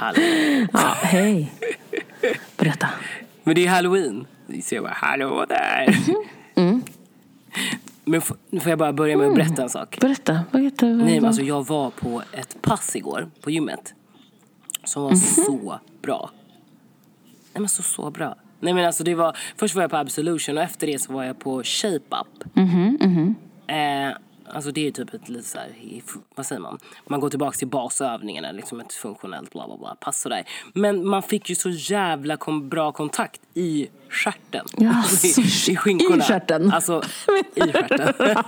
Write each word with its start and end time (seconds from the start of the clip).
Hallå. 0.00 0.20
Ja, 0.72 0.94
hej. 1.02 1.52
Berätta. 2.56 2.88
Men 3.42 3.54
det 3.54 3.66
är 3.66 3.70
halloween. 3.70 4.26
Så 4.62 4.74
jag 4.74 4.84
bara, 4.84 4.92
hallå 4.92 5.46
där. 5.48 5.96
Mm. 6.54 6.82
Men 8.04 8.22
nu 8.50 8.60
får 8.60 8.70
jag 8.70 8.78
bara 8.78 8.92
börja 8.92 9.16
med 9.16 9.28
att 9.28 9.34
berätta 9.34 9.62
en 9.62 9.68
sak. 9.68 9.98
Berätta. 10.00 10.40
Heter 10.52 10.86
Nej, 10.86 11.20
men 11.20 11.24
alltså 11.24 11.42
jag 11.42 11.66
var 11.66 11.90
på 11.90 12.22
ett 12.32 12.62
pass 12.62 12.96
igår 12.96 13.30
på 13.40 13.50
gymmet. 13.50 13.94
Som 14.84 15.02
var 15.02 15.14
så 15.14 15.78
bra. 16.02 16.30
Nej 17.52 17.60
men 17.60 17.68
så, 17.68 17.82
så 17.82 18.10
bra. 18.10 18.34
Nej 18.60 18.74
men 18.74 18.86
alltså 18.86 19.04
det 19.04 19.14
var, 19.14 19.36
först 19.56 19.74
var 19.74 19.82
jag 19.82 19.90
på 19.90 19.96
Absolution 19.96 20.56
och 20.56 20.62
efter 20.62 20.86
det 20.86 20.98
så 20.98 21.12
var 21.12 21.24
jag 21.24 21.38
på 21.38 21.62
Shape 21.62 22.16
Up. 22.20 22.58
Eh, 23.66 24.16
alltså 24.54 24.70
det 24.70 24.86
är 24.86 24.90
typ 24.90 25.14
ett 25.14 25.28
lite 25.28 25.48
så 25.48 25.58
här, 25.58 25.68
vad 26.34 26.46
säger 26.46 26.60
man? 26.60 26.78
Man 27.08 27.20
går 27.20 27.30
tillbaka 27.30 27.56
till 27.58 27.68
basövningarna, 27.68 28.52
liksom 28.52 28.80
ett 28.80 28.92
funktionellt 28.92 29.52
bla 29.52 29.66
bla 29.66 29.76
bla 29.76 29.94
pass 29.94 30.20
sådär. 30.20 30.44
Men 30.74 31.06
man 31.06 31.22
fick 31.22 31.48
ju 31.50 31.54
så 31.56 31.70
jävla 31.70 32.36
kom, 32.36 32.68
bra 32.68 32.92
kontakt 32.92 33.40
i 33.54 33.88
stjärten. 34.10 34.66
Ja, 34.76 34.92
Alltså, 34.96 35.26
i, 35.26 35.30
så- 35.30 35.70
I 35.72 35.76
skinkorna. 35.76 36.16
i 36.16 36.20
stjärten? 36.26 36.72
Alltså 36.72 37.02
i 37.54 37.60
stjärten. 37.60 38.14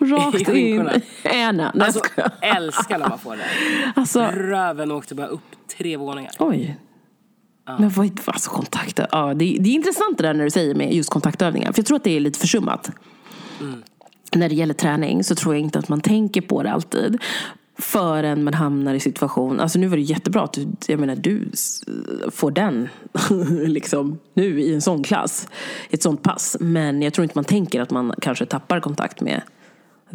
Rakt 0.00 0.48
i 0.48 0.58
in. 0.70 0.90
Ärna. 1.22 1.72
Nej, 1.74 1.86
Alltså 1.86 2.00
älskar 2.40 2.98
när 2.98 3.08
man 3.08 3.18
får 3.18 3.36
det. 3.36 3.44
Alltså, 3.96 4.20
Röven 4.22 4.90
åkte 4.92 5.14
bara 5.14 5.26
upp 5.26 5.40
tre 5.78 5.96
våningar. 5.96 6.32
oj. 6.38 6.76
Men 7.78 7.90
vad, 7.90 8.20
alltså 8.26 8.50
kontakter. 8.50 9.06
Ja, 9.12 9.26
det, 9.26 9.34
det 9.60 9.68
är 9.70 9.74
intressant 9.74 10.18
det 10.18 10.22
där 10.22 10.34
när 10.34 10.44
du 10.44 10.50
säger 10.50 10.74
med 10.74 10.94
just 10.94 11.10
kontaktövningar. 11.10 11.72
För 11.72 11.78
jag 11.78 11.86
tror 11.86 11.96
att 11.96 12.04
det 12.04 12.16
är 12.16 12.20
lite 12.20 12.38
försummat. 12.38 12.90
När 14.34 14.48
det 14.48 14.54
gäller 14.54 14.74
träning 14.74 15.24
så 15.24 15.34
tror 15.34 15.54
jag 15.54 15.62
inte 15.62 15.78
att 15.78 15.88
man 15.88 16.00
tänker 16.00 16.40
på 16.40 16.62
det 16.62 16.72
alltid. 16.72 17.18
Förrän 17.78 18.44
man 18.44 18.54
hamnar 18.54 18.94
i 18.94 19.00
situation, 19.00 19.60
alltså 19.60 19.78
nu 19.78 19.86
var 19.86 19.96
det 19.96 20.02
jättebra 20.02 20.42
att 20.42 20.52
du, 20.52 20.66
jag 20.86 21.00
menar 21.00 21.16
du 21.16 21.50
får 22.30 22.50
den 22.50 22.88
liksom 23.72 24.18
nu 24.34 24.60
i 24.60 24.74
en 24.74 24.82
sån 24.82 25.02
klass, 25.02 25.48
i 25.90 25.94
ett 25.94 26.02
sånt 26.02 26.22
pass. 26.22 26.56
Men 26.60 27.02
jag 27.02 27.14
tror 27.14 27.22
inte 27.22 27.38
man 27.38 27.44
tänker 27.44 27.80
att 27.80 27.90
man 27.90 28.14
kanske 28.20 28.46
tappar 28.46 28.80
kontakt 28.80 29.20
med 29.20 29.42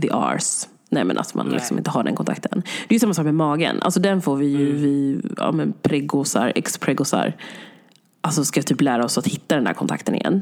the 0.01 0.07
R's. 0.07 0.67
Nej 0.89 1.03
men 1.03 1.17
att 1.17 1.33
man 1.33 1.49
liksom 1.49 1.77
inte 1.77 1.89
har 1.89 2.03
den 2.03 2.15
kontakten. 2.15 2.63
Det 2.87 2.93
är 2.93 2.95
ju 2.95 2.99
samma 2.99 3.13
sak 3.13 3.25
med 3.25 3.35
magen. 3.35 3.81
Alltså 3.81 3.99
den 3.99 4.21
får 4.21 4.35
vi 4.35 4.45
ju, 4.45 4.71
vi, 4.71 5.21
ja 5.37 5.51
men 5.51 5.73
pregosar, 5.81 6.51
ex-pregosar. 6.55 7.35
Alltså 8.21 8.45
ska 8.45 8.61
typ 8.61 8.81
lära 8.81 9.05
oss 9.05 9.17
att 9.17 9.27
hitta 9.27 9.55
den 9.55 9.63
där 9.63 9.73
kontakten 9.73 10.15
igen. 10.15 10.41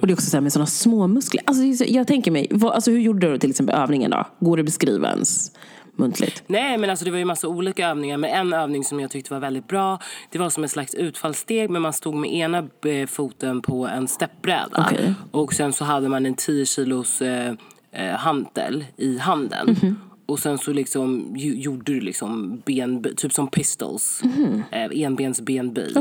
Och 0.00 0.06
det 0.06 0.12
är 0.12 0.14
också 0.14 0.30
så 0.30 0.36
här 0.36 0.42
med 0.42 0.52
sådana 0.52 0.66
små 0.66 1.06
muskler. 1.06 1.42
Alltså 1.46 1.84
jag 1.84 2.06
tänker 2.06 2.30
mig, 2.30 2.46
vad, 2.50 2.72
alltså 2.72 2.90
hur 2.90 2.98
gjorde 3.00 3.30
du 3.32 3.38
till 3.38 3.50
exempel 3.50 3.74
övningen 3.76 4.10
då? 4.10 4.26
Går 4.40 4.56
det 4.56 4.60
att 4.60 4.64
beskriva 4.66 5.10
ens 5.10 5.52
muntligt? 5.96 6.42
Nej 6.46 6.78
men 6.78 6.90
alltså 6.90 7.04
det 7.04 7.10
var 7.10 7.18
ju 7.18 7.24
massa 7.24 7.48
olika 7.48 7.88
övningar 7.88 8.16
men 8.16 8.30
en 8.30 8.52
övning 8.52 8.84
som 8.84 9.00
jag 9.00 9.10
tyckte 9.10 9.32
var 9.34 9.40
väldigt 9.40 9.68
bra 9.68 9.98
det 10.30 10.38
var 10.38 10.50
som 10.50 10.64
ett 10.64 10.70
slags 10.70 10.94
utfallssteg 10.94 11.70
men 11.70 11.82
man 11.82 11.92
stod 11.92 12.14
med 12.14 12.32
ena 12.34 12.58
eh, 12.86 13.06
foten 13.06 13.62
på 13.62 13.86
en 13.86 14.08
steppbräda 14.08 14.86
Okej. 14.90 15.14
och 15.30 15.52
sen 15.54 15.72
så 15.72 15.84
hade 15.84 16.08
man 16.08 16.26
en 16.26 16.34
10 16.34 16.66
kilos 16.66 17.22
eh, 17.22 17.52
eh, 17.92 18.14
hantel 18.16 18.84
i 18.96 19.18
handen 19.18 19.76
Mhm. 19.82 19.96
och 20.26 20.38
sen 20.38 20.58
så 20.58 20.72
liksom 20.72 21.32
gjorde 21.36 21.92
du 21.92 22.00
liksom 22.00 22.62
ben, 22.66 23.06
typ 23.16 23.32
som 23.32 23.48
pistols, 23.48 24.22
eh, 24.70 25.02
enbens 25.02 25.40
benböj. 25.40 25.92
Mhm. 25.94 25.98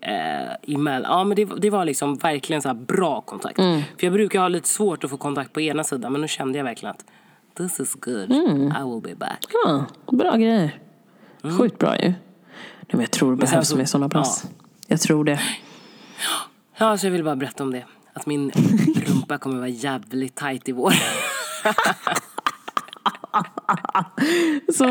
Eh, 0.00 0.74
emellan. 0.74 1.10
Ja 1.12 1.24
men 1.24 1.36
det, 1.36 1.44
det 1.44 1.70
var 1.70 1.84
liksom 1.84 2.16
verkligen 2.16 2.62
så 2.62 2.74
bra 2.74 3.20
kontakt. 3.20 3.58
Mm. 3.58 3.82
För 3.98 4.06
jag 4.06 4.12
brukar 4.12 4.40
ha 4.40 4.48
lite 4.48 4.68
svårt 4.68 5.04
att 5.04 5.10
få 5.10 5.16
kontakt 5.16 5.52
på 5.52 5.60
ena 5.60 5.84
sidan 5.84 6.12
men 6.12 6.20
nu 6.20 6.28
kände 6.28 6.58
jag 6.58 6.64
verkligen 6.64 6.94
att 6.94 7.04
this 7.56 7.80
is 7.80 7.94
good, 7.94 8.32
Mm. 8.32 8.62
I 8.62 8.90
will 8.94 9.02
be 9.02 9.14
back. 9.14 9.44
Ja, 9.64 9.84
bra 10.12 10.36
grejer. 10.36 10.78
Sjukt 11.58 11.78
bra 11.78 11.96
ju. 11.96 12.08
Nej, 12.08 12.14
men 12.90 13.00
jag 13.00 13.10
tror 13.10 13.36
det 13.36 13.46
sen 13.46 13.50
behövs 13.50 13.68
så- 13.68 13.76
med 13.76 13.88
sådana 13.88 14.08
pass. 14.08 14.44
Jag 14.86 15.00
tror 15.00 15.24
det. 15.24 15.40
Ja, 16.78 16.98
så 16.98 17.06
jag 17.06 17.10
vill 17.10 17.24
bara 17.24 17.36
berätta 17.36 17.62
om 17.64 17.70
det. 17.72 17.84
Att 18.12 18.26
min 18.26 18.50
rumpa 19.06 19.38
kommer 19.38 19.56
vara 19.56 19.68
jävligt 19.68 20.34
tight 20.36 20.68
i 20.68 20.72
vår. 20.72 20.92
Så 24.72 24.84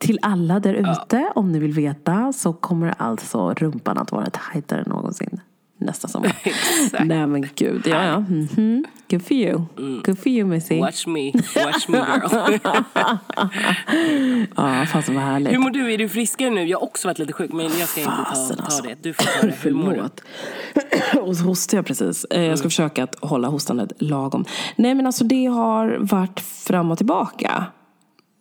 till 0.00 0.18
alla 0.22 0.60
där 0.60 0.74
ute, 0.74 1.32
om 1.34 1.52
ni 1.52 1.58
vill 1.58 1.72
veta, 1.72 2.32
så 2.32 2.52
kommer 2.52 2.94
alltså 2.98 3.54
rumpan 3.54 3.98
att 3.98 4.12
vara 4.12 4.26
tajtare 4.30 4.80
än 4.80 4.88
någonsin 4.88 5.40
nästa 5.78 6.08
sommar. 6.08 6.36
Exakt. 6.42 7.04
Nej 7.06 7.26
men 7.26 7.48
gud, 7.54 7.82
ja 7.86 8.04
ja. 8.04 8.20
Mhm. 8.20 8.84
Good 9.10 9.22
for 9.26 9.32
you. 9.36 9.60
Good 10.04 10.18
for 10.18 10.28
you 10.28 10.46
Missy. 10.48 10.80
Watch 10.80 11.06
me, 11.06 11.32
watch 11.64 11.88
me 11.88 11.98
girl. 11.98 12.58
Ja, 14.56 14.86
fasen 14.92 15.14
vad 15.14 15.24
härligt. 15.24 15.52
Hur 15.52 15.58
mår 15.58 15.70
du? 15.70 15.92
Är 15.94 15.98
du 15.98 16.08
friskare 16.08 16.50
nu? 16.50 16.64
Jag 16.64 16.78
har 16.78 16.84
också 16.84 17.08
varit 17.08 17.18
lite 17.18 17.32
sjuk 17.32 17.52
men 17.52 17.64
jag 17.78 17.88
ska 17.88 18.00
inte 18.00 18.12
ta, 18.16 18.24
Fasen, 18.24 18.56
ta 18.56 18.62
alltså. 18.62 18.82
det. 18.82 18.96
Du 19.02 19.12
får 19.12 19.24
ta 19.40 19.46
det. 19.46 19.54
Hur 19.62 19.74
mår 19.74 19.92
du? 19.92 21.20
Och 21.20 21.36
så 21.36 21.44
hostar 21.44 21.78
jag 21.78 21.86
precis. 21.86 22.24
Eh, 22.24 22.42
Jag 22.42 22.58
ska 22.58 22.68
försöka 22.68 23.04
att 23.04 23.14
hålla 23.20 23.48
hostandet 23.48 23.92
lagom. 23.98 24.44
Nej 24.76 24.94
men 24.94 25.06
alltså 25.06 25.24
det 25.24 25.46
har 25.46 25.98
varit 26.00 26.40
fram 26.40 26.90
och 26.90 26.96
tillbaka. 26.98 27.64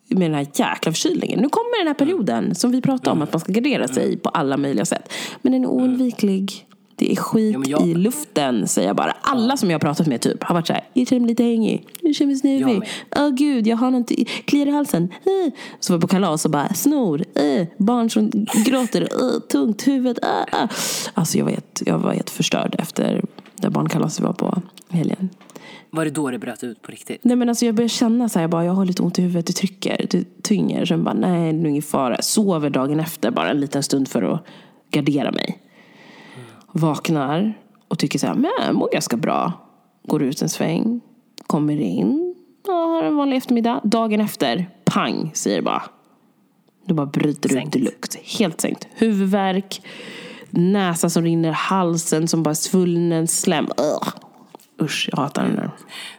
Med 0.10 0.22
den 0.22 0.34
här 0.34 0.48
jäkla 0.54 0.92
förkylningen. 0.92 1.40
Nu 1.40 1.50
kommer 1.50 1.80
den 1.80 1.88
här 1.88 1.94
perioden 1.94 2.56
som 2.56 2.72
vi 2.72 2.82
pratade 2.82 3.12
om 3.12 3.22
att 3.22 3.34
man 3.34 3.40
ska 3.40 3.52
gardera 3.52 3.88
sig 3.88 4.18
på 4.18 4.30
alla 4.30 4.58
möjliga 4.58 4.86
sätt. 4.86 5.12
Men 5.42 5.52
den 5.52 5.64
är 5.64 5.68
oundviklig. 5.68 6.66
Det 6.96 7.12
är 7.12 7.16
skit 7.16 7.56
Ja, 7.60 7.64
jag- 7.80 7.88
i 7.88 7.94
luften 7.94 8.68
säger 8.68 8.88
jag 8.88 8.96
bara. 8.96 9.12
Alla 9.22 9.58
som 9.58 9.70
jag 9.70 9.76
har 9.76 9.80
pratat 9.80 10.08
med 10.08 10.22
typ 10.22 10.44
har 10.44 10.56
varit 10.56 10.68
så 10.68 10.74
här. 10.74 10.84
Jag 10.94 11.08
känner 11.08 11.20
mig 11.20 11.30
lite 11.30 11.44
hängig. 11.44 11.88
Jag 12.02 12.16
känner 12.16 12.28
mig 12.28 12.36
snuvig. 12.36 12.82
Åh 13.16 13.30
gud, 13.30 13.68
jag 13.68 13.78
har 13.78 13.92
något 13.92 14.12
kliar 14.46 14.66
i 14.68 14.72
halsen. 14.72 15.04
Eh. 15.04 15.54
Så 15.80 15.94
var 15.94 16.00
på 16.00 16.08
kalas 16.08 16.46
och 16.46 16.52
bara 16.52 16.74
snor. 16.74 17.24
Eh. 17.36 17.68
Barn 17.78 18.10
som 18.10 18.32
gråter. 18.66 19.02
Eh. 19.02 19.40
Tungt 19.40 19.88
huvud. 19.88 20.20
Ah. 20.22 20.68
Alltså 21.14 21.38
jag 21.38 21.46
var, 21.46 21.52
helt, 21.52 21.82
jag 21.86 22.00
var 22.00 22.14
helt 22.14 22.30
förstörd 22.30 22.76
efter 22.80 23.26
det 23.56 23.70
barnkalaset 23.70 24.20
vi 24.20 24.26
var 24.26 24.34
på 24.34 24.62
helgen. 24.90 25.30
Var 25.92 26.06
det 26.06 26.12
då 26.12 26.32
det 26.32 26.40
bröt 26.40 26.64
ut 26.64 26.82
på 26.82 26.92
riktigt? 26.92 27.24
Nej 27.24 27.36
men 27.36 27.50
alltså 27.50 27.66
jag 27.66 27.76
började 27.76 27.90
känna 27.90 28.30
så 28.30 28.40
här, 28.40 28.44
jag, 28.44 28.50
bara, 28.50 28.66
jag 28.66 28.74
har 28.74 28.86
lite 28.86 29.04
ont 29.04 29.20
i 29.20 29.22
huvudet, 29.22 29.48
det 29.48 29.54
trycker, 29.54 30.06
det 30.10 30.44
tynger. 30.44 30.86
Sen 30.86 31.04
bara, 31.04 31.14
nej 31.14 31.54
det 31.54 31.68
är 31.68 31.70
ingen 31.70 31.82
fara. 31.82 32.22
Sover 32.22 32.70
dagen 32.70 33.00
efter 33.00 33.32
bara 33.32 33.50
en 33.50 33.60
liten 33.60 33.84
stund 33.84 34.08
för 34.08 34.22
att 34.34 34.46
gardera 34.92 35.32
mig. 35.32 35.60
Vaknar 36.72 37.54
och 37.88 38.00
tycker 38.00 38.20
så 38.20 38.28
här, 38.28 38.34
men 38.36 38.52
jag 38.66 38.76
mår 38.76 38.90
ganska 38.92 39.18
bra. 39.18 39.54
Går 40.04 40.24
ut 40.24 40.42
en 40.42 40.50
sväng, 40.50 41.02
kommer 41.48 41.82
in, 41.82 42.36
ja, 42.68 42.74
har 42.74 43.04
en 43.04 43.16
vanlig 43.16 43.38
eftermiddag. 43.38 43.82
Dagen 43.84 44.22
efter, 44.22 44.70
pang, 44.86 45.32
säger 45.34 45.62
bara. 45.62 45.84
Du 46.86 46.94
bara 46.94 47.06
bryter 47.06 47.50
Sänkt. 47.50 47.76
ut 47.76 47.82
deluxe. 47.82 48.20
Helt 48.40 48.62
sänkt. 48.62 48.88
Huvudvärk, 48.96 49.82
näsa 50.50 51.10
som 51.10 51.24
rinner, 51.24 51.52
halsen 51.52 52.28
som 52.28 52.44
bara 52.44 52.56
svullnen, 52.56 53.28
slem. 53.28 53.66
Ugh. 53.66 54.10
Usch, 54.82 55.10
jag 55.12 55.18
hatar 55.18 55.44
den 55.44 55.56
där. 55.56 55.72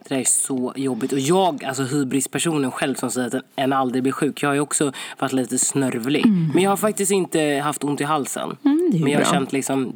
Det 0.03 0.15
där 0.15 0.21
är 0.21 0.25
så 0.25 0.72
jobbigt. 0.76 1.12
Och 1.12 1.19
jag, 1.19 1.65
alltså 1.65 1.82
hybrispersonen 1.82 2.71
själv 2.71 2.94
som 2.94 3.10
säger 3.10 3.37
att 3.37 3.44
en 3.56 3.72
aldrig 3.72 4.03
blir 4.03 4.12
sjuk. 4.12 4.43
Jag 4.43 4.48
har 4.48 4.54
ju 4.54 4.60
också 4.60 4.93
varit 5.19 5.32
lite 5.32 5.59
snörvlig. 5.59 6.26
Men 6.54 6.62
jag 6.62 6.71
har 6.71 6.76
faktiskt 6.76 7.12
inte 7.12 7.60
haft 7.65 7.84
ont 7.84 8.00
i 8.00 8.04
halsen. 8.04 8.56
Mm, 8.65 8.91
men 8.92 9.12
jag 9.12 9.18
har 9.18 9.24
bra. 9.24 9.33
känt 9.33 9.53
liksom. 9.53 9.92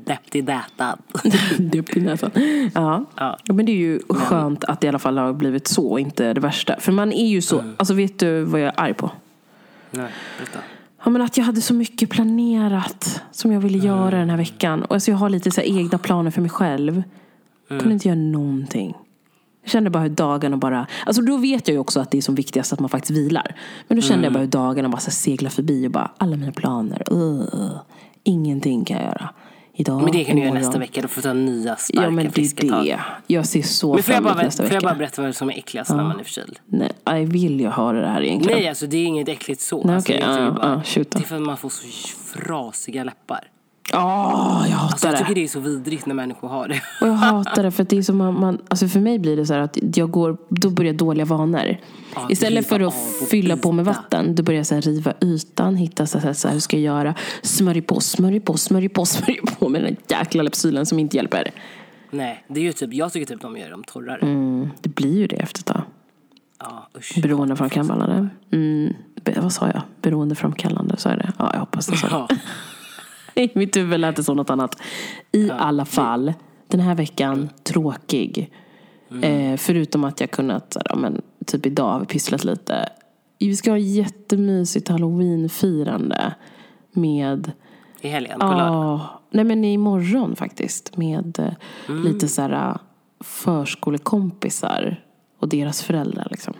Dipp 1.58 1.96
i 1.96 2.00
näsan. 2.00 2.30
Ja. 2.74 3.04
Ja. 3.16 3.38
ja. 3.44 3.54
Men 3.54 3.66
det 3.66 3.72
är 3.72 3.76
ju 3.76 4.00
skönt 4.08 4.64
att 4.64 4.80
det 4.80 4.84
i 4.84 4.88
alla 4.88 4.98
fall 4.98 5.18
har 5.18 5.32
blivit 5.32 5.68
så 5.68 5.98
inte 5.98 6.32
det 6.32 6.40
värsta. 6.40 6.80
För 6.80 6.92
man 6.92 7.12
är 7.12 7.26
ju 7.26 7.42
så, 7.42 7.64
alltså 7.76 7.94
vet 7.94 8.18
du 8.18 8.44
vad 8.44 8.60
jag 8.60 8.68
är 8.68 8.80
arg 8.80 8.94
på? 8.94 9.10
Nej, 9.90 10.10
berätta. 10.38 10.58
Ja, 11.04 11.10
men 11.10 11.22
att 11.22 11.36
jag 11.36 11.44
hade 11.44 11.60
så 11.60 11.74
mycket 11.74 12.10
planerat 12.10 13.22
som 13.30 13.52
jag 13.52 13.60
ville 13.60 13.78
göra 13.78 14.18
den 14.18 14.30
här 14.30 14.36
veckan. 14.36 14.82
Och 14.82 14.94
alltså 14.94 15.10
jag 15.10 15.18
har 15.18 15.28
lite 15.28 15.50
så 15.50 15.60
här 15.60 15.78
egna 15.78 15.98
planer 15.98 16.30
för 16.30 16.40
mig 16.40 16.50
själv. 16.50 17.02
Jag 17.74 17.80
kunde 17.80 17.94
inte 17.94 18.08
göra 18.08 18.18
någonting. 18.18 18.94
Jag 19.62 19.70
kände 19.70 19.90
bara 19.90 20.02
hur 20.02 20.10
dagarna 20.10 20.56
bara... 20.56 20.86
Alltså 21.06 21.22
då 21.22 21.36
vet 21.36 21.68
jag 21.68 21.72
ju 21.72 21.78
också 21.78 22.00
att 22.00 22.10
det 22.10 22.18
är 22.18 22.22
som 22.22 22.34
viktigast 22.34 22.72
att 22.72 22.80
man 22.80 22.88
faktiskt 22.88 23.18
vilar. 23.18 23.56
Men 23.88 23.96
då 23.96 24.02
kände 24.02 24.24
jag 24.24 24.32
bara 24.32 24.40
hur 24.40 24.46
dagarna 24.46 24.88
bara 24.88 25.00
seglar 25.00 25.50
förbi 25.50 25.86
och 25.86 25.90
bara 25.90 26.10
alla 26.18 26.36
mina 26.36 26.52
planer. 26.52 27.02
Uh, 27.12 27.76
ingenting 28.24 28.84
kan 28.84 28.96
jag 28.96 29.06
göra. 29.06 29.30
Idag, 29.76 30.02
Men 30.02 30.12
det 30.12 30.24
kan 30.24 30.36
du 30.36 30.42
göra 30.42 30.54
nästa 30.54 30.78
vecka. 30.78 31.02
Då 31.02 31.08
får 31.08 31.22
du 31.22 31.28
ta 31.28 31.32
nya 31.32 31.76
starka 31.76 32.02
Ja 32.02 32.10
men 32.10 32.24
det 32.24 32.30
friska 32.30 32.66
är 32.66 32.70
tag. 32.70 32.84
det. 32.84 33.00
Jag 33.26 33.46
ser 33.46 33.62
så 33.62 33.94
får 33.96 34.02
fram 34.02 34.16
emot 34.16 34.36
bara, 34.36 34.44
nästa 34.44 34.62
får 34.62 34.64
vecka. 34.64 34.74
jag 34.74 34.82
bara 34.82 34.94
berätta 34.94 35.22
vad 35.22 35.36
som 35.36 35.50
är 35.50 35.54
äckligast 35.58 35.90
när 35.90 36.04
man 36.04 36.20
är 36.20 36.24
förkyld? 36.24 36.58
Nej, 36.66 36.92
jag 37.04 37.26
vill 37.26 37.60
ju 37.60 37.68
höra 37.68 38.00
det 38.00 38.08
här 38.08 38.22
egentligen. 38.22 38.58
Nej, 38.58 38.68
alltså 38.68 38.86
det 38.86 38.96
är 38.96 39.04
inget 39.04 39.28
äckligt 39.28 39.60
så. 39.60 39.84
Nej, 39.84 39.96
alltså, 39.96 40.12
jag 40.12 40.20
tycker 40.20 40.32
ja, 40.32 40.50
bara- 40.50 40.82
då. 40.94 41.02
det 41.10 41.18
är 41.18 41.22
för 41.22 41.36
att 41.36 41.42
man 41.42 41.56
får 41.56 41.68
så 41.68 41.86
frasiga 42.18 43.04
läppar. 43.04 43.50
Åh, 43.92 44.66
jag 44.70 44.76
hatar 44.76 44.92
Alltså, 44.92 45.06
jag 45.06 45.14
det. 45.14 45.18
tycker 45.18 45.34
det 45.34 45.44
är 45.44 45.48
så 45.48 45.60
vidrigt 45.60 46.06
när 46.06 46.14
människor 46.14 46.48
har 46.48 46.68
det. 46.68 46.80
Och 47.00 47.08
jag 47.08 47.12
hatar 47.14 47.62
det 47.62 47.70
för 47.70 47.82
att 47.82 47.88
det 47.88 47.98
är 47.98 48.02
som 48.02 48.16
man, 48.16 48.40
man 48.40 48.58
alltså 48.68 48.88
för 48.88 49.00
mig 49.00 49.18
blir 49.18 49.36
det 49.36 49.46
så 49.46 49.54
här 49.54 49.60
att 49.60 49.78
jag 49.96 50.10
går, 50.10 50.36
då 50.48 50.70
börjar 50.70 50.92
dåliga 50.92 51.24
vanor. 51.24 51.76
Ja, 52.14 52.26
Istället 52.30 52.66
för 52.68 52.80
att 52.80 52.94
fylla 53.30 53.56
på 53.56 53.72
med 53.72 53.84
vatten, 53.84 54.34
då 54.34 54.42
börjar 54.42 54.58
jag 54.58 54.66
så 54.66 54.74
här 54.74 54.82
riva 54.82 55.12
ytan, 55.20 55.76
hitta 55.76 56.06
så 56.06 56.18
här, 56.18 56.32
så 56.32 56.48
här, 56.48 56.52
hur 56.54 56.60
ska 56.60 56.76
jag 56.78 56.82
göra? 56.96 57.14
Smörj 57.42 57.82
på, 57.82 58.00
smörj 58.00 58.40
på, 58.40 58.56
smörj 58.56 58.88
på, 58.88 59.06
smörj 59.06 59.40
på 59.58 59.68
med 59.68 59.82
den 59.82 59.96
jäkla 60.08 60.42
Lypsylen 60.42 60.86
som 60.86 60.98
inte 60.98 61.16
hjälper. 61.16 61.50
Nej, 62.10 62.44
det 62.48 62.60
är 62.60 62.64
ju 62.64 62.72
typ, 62.72 62.94
jag 62.94 63.12
tycker 63.12 63.26
typ 63.34 63.42
de 63.42 63.56
gör 63.56 63.70
dem 63.70 63.84
torrare. 63.84 64.18
Mm, 64.22 64.68
det 64.80 64.88
blir 64.88 65.18
ju 65.18 65.26
det 65.26 65.36
efter 65.36 65.60
ett 65.60 65.66
tag. 65.66 65.82
Ja, 66.60 66.88
usch. 66.98 67.18
Beroendeframkallande. 67.22 68.28
Mm, 68.52 68.92
vad 69.36 69.52
sa 69.52 69.66
jag? 69.66 69.82
Beroendeframkallande, 70.02 70.96
sa 70.96 71.08
jag 71.10 71.18
det? 71.18 71.32
Ja, 71.38 71.50
jag 71.52 71.60
hoppas 71.60 71.86
det. 71.86 71.96
Så. 71.96 72.06
Ja. 72.10 72.28
I 73.40 73.50
mitt 73.54 73.76
huvud 73.76 74.00
lät 74.00 74.16
det 74.16 74.24
som 74.24 74.36
något 74.36 74.50
annat. 74.50 74.80
I 75.32 75.50
alla 75.50 75.84
fall, 75.84 76.32
den 76.68 76.80
här 76.80 76.94
veckan, 76.94 77.48
tråkig. 77.62 78.50
Eh, 79.22 79.56
förutom 79.56 80.04
att 80.04 80.20
jag 80.20 80.30
kunnat, 80.30 80.72
så 80.72 80.78
här, 80.78 80.86
ja, 80.90 80.96
men, 80.96 81.22
typ 81.46 81.66
idag 81.66 81.92
har 81.92 82.00
vi 82.00 82.06
pysslat 82.06 82.44
lite. 82.44 82.88
Vi 83.38 83.56
ska 83.56 83.70
ha 83.70 83.78
jättemysigt 83.78 84.88
halloweenfirande 84.88 86.34
med 86.92 87.52
I 88.00 88.08
helgen, 88.08 88.38
på 88.40 88.46
lördag. 88.46 88.66
Ja, 88.74 89.20
nej 89.30 89.44
men 89.44 89.64
imorgon 89.64 90.36
faktiskt. 90.36 90.96
Med 90.96 91.38
eh, 91.38 91.52
Mm. 91.88 92.02
lite 92.12 92.28
så 92.28 92.42
här 92.42 92.78
förskolekompisar 93.20 95.04
och 95.38 95.48
deras 95.48 95.82
föräldrar 95.82 96.28
liksom. 96.30 96.54